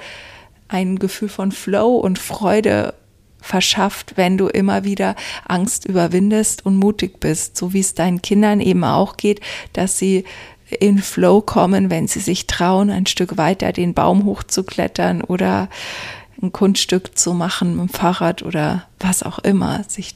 ein 0.67 0.99
Gefühl 0.99 1.29
von 1.29 1.51
Flow 1.51 1.97
und 1.97 2.19
Freude 2.19 2.93
verschafft, 3.39 4.13
wenn 4.15 4.37
du 4.37 4.47
immer 4.47 4.85
wieder 4.85 5.15
Angst 5.45 5.85
überwindest 5.85 6.65
und 6.65 6.77
mutig 6.77 7.19
bist, 7.19 7.57
so 7.57 7.73
wie 7.73 7.81
es 7.81 7.93
deinen 7.93 8.21
Kindern 8.21 8.61
eben 8.61 8.83
auch 8.83 9.17
geht, 9.17 9.41
dass 9.73 9.97
sie 9.97 10.23
in 10.79 10.99
Flow 10.99 11.41
kommen, 11.41 11.91
wenn 11.91 12.07
sie 12.07 12.19
sich 12.19 12.47
trauen, 12.47 12.89
ein 12.89 13.05
Stück 13.05 13.37
weiter 13.37 13.71
den 13.71 13.93
Baum 13.93 14.25
hochzuklettern 14.25 15.21
oder 15.21 15.69
ein 16.41 16.51
Kunststück 16.51 17.17
zu 17.17 17.33
machen 17.33 17.75
mit 17.75 17.89
dem 17.89 17.93
Fahrrad 17.93 18.43
oder 18.43 18.87
was 18.99 19.23
auch 19.23 19.39
immer, 19.39 19.83
sich 19.87 20.15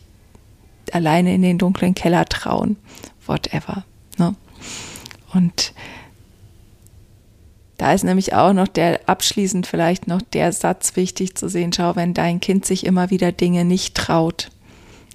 alleine 0.93 1.33
in 1.33 1.41
den 1.41 1.57
dunklen 1.57 1.95
Keller 1.95 2.25
trauen, 2.25 2.77
whatever. 3.25 3.85
Ne? 4.17 4.35
Und 5.33 5.73
da 7.77 7.93
ist 7.93 8.03
nämlich 8.03 8.33
auch 8.33 8.53
noch 8.53 8.67
der 8.67 9.01
abschließend 9.07 9.67
vielleicht 9.67 10.07
noch 10.07 10.21
der 10.21 10.51
Satz 10.51 10.95
wichtig 10.95 11.35
zu 11.35 11.47
sehen, 11.47 11.71
schau, 11.73 11.95
wenn 11.95 12.13
dein 12.13 12.39
Kind 12.39 12.65
sich 12.65 12.85
immer 12.85 13.11
wieder 13.11 13.31
Dinge 13.31 13.65
nicht 13.65 13.95
traut, 13.95 14.49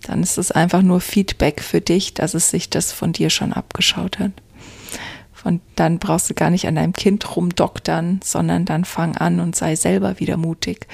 dann 0.03 0.23
ist 0.23 0.39
es 0.39 0.53
einfach 0.53 0.83
nur 0.83 1.01
Feedback 1.01 1.61
für 1.61 1.81
dich, 1.81 2.15
dass 2.15 2.35
es 2.35 2.51
sich 2.51 2.71
das 2.71 2.93
von 2.93 3.13
dir 3.13 3.31
schon 3.31 3.53
abgeschaut 3.53 4.19
hat. 4.19 4.33
Und 5.45 5.61
dann 5.77 5.99
brauchst 5.99 6.31
du 6.31 6.35
gar 6.35 6.51
nicht 6.51 6.67
an 6.67 6.77
deinem 6.77 6.93
Kind 6.93 7.37
rumdoktern, 7.37 8.21
sondern 8.23 8.65
dann 8.65 8.85
fang 8.85 9.17
an 9.17 9.41
und 9.41 9.57
sei 9.57 9.77
selber 9.77 10.21
wieder 10.21 10.37
mutig. 10.37 10.87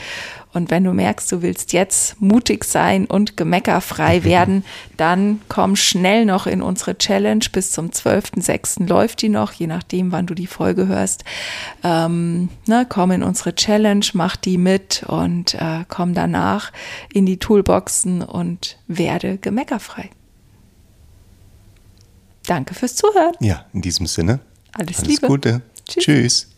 Und 0.53 0.71
wenn 0.71 0.85
du 0.85 0.93
merkst, 0.93 1.31
du 1.31 1.43
willst 1.43 1.73
jetzt 1.73 2.21
mutig 2.21 2.65
sein 2.65 3.05
und 3.05 3.37
gemeckerfrei 3.37 4.25
werden, 4.25 4.65
dann 4.97 5.41
komm 5.49 5.77
schnell 5.77 6.25
noch 6.25 6.47
in 6.47 6.63
unsere 6.63 6.97
Challenge. 6.97 7.45
Bis 7.53 7.71
zum 7.71 7.91
12.06. 7.91 8.89
läuft 8.89 9.23
die 9.23 9.29
noch, 9.29 9.53
je 9.53 9.67
nachdem, 9.67 10.13
wann 10.13 10.27
du 10.27 10.35
die 10.35 10.47
Folge 10.47 10.87
hörst. 10.87 11.25
Ähm, 11.85 12.49
ne, 12.67 12.87
komm 12.89 13.11
in 13.11 13.23
unsere 13.23 13.55
Challenge, 13.55 14.05
mach 14.15 14.37
die 14.37 14.59
mit 14.59 15.05
und 15.07 15.55
äh, 15.55 15.85
komm 15.89 16.15
danach 16.15 16.73
in 17.13 17.27
die 17.27 17.39
Toolboxen 17.39 18.23
und 18.23 18.79
werde 18.87 19.37
gemeckerfrei. 19.39 20.11
Danke 22.49 22.75
fürs 22.75 22.97
Zuhören. 22.97 23.35
Ja, 23.41 23.67
in 23.75 23.83
diesem 23.83 24.07
Sinne. 24.07 24.41
Alles, 24.73 24.99
Alles 24.99 25.09
Liebe. 25.09 25.27
Gute. 25.27 25.61
Tschüss. 25.87 26.05
Tschüss. 26.05 26.49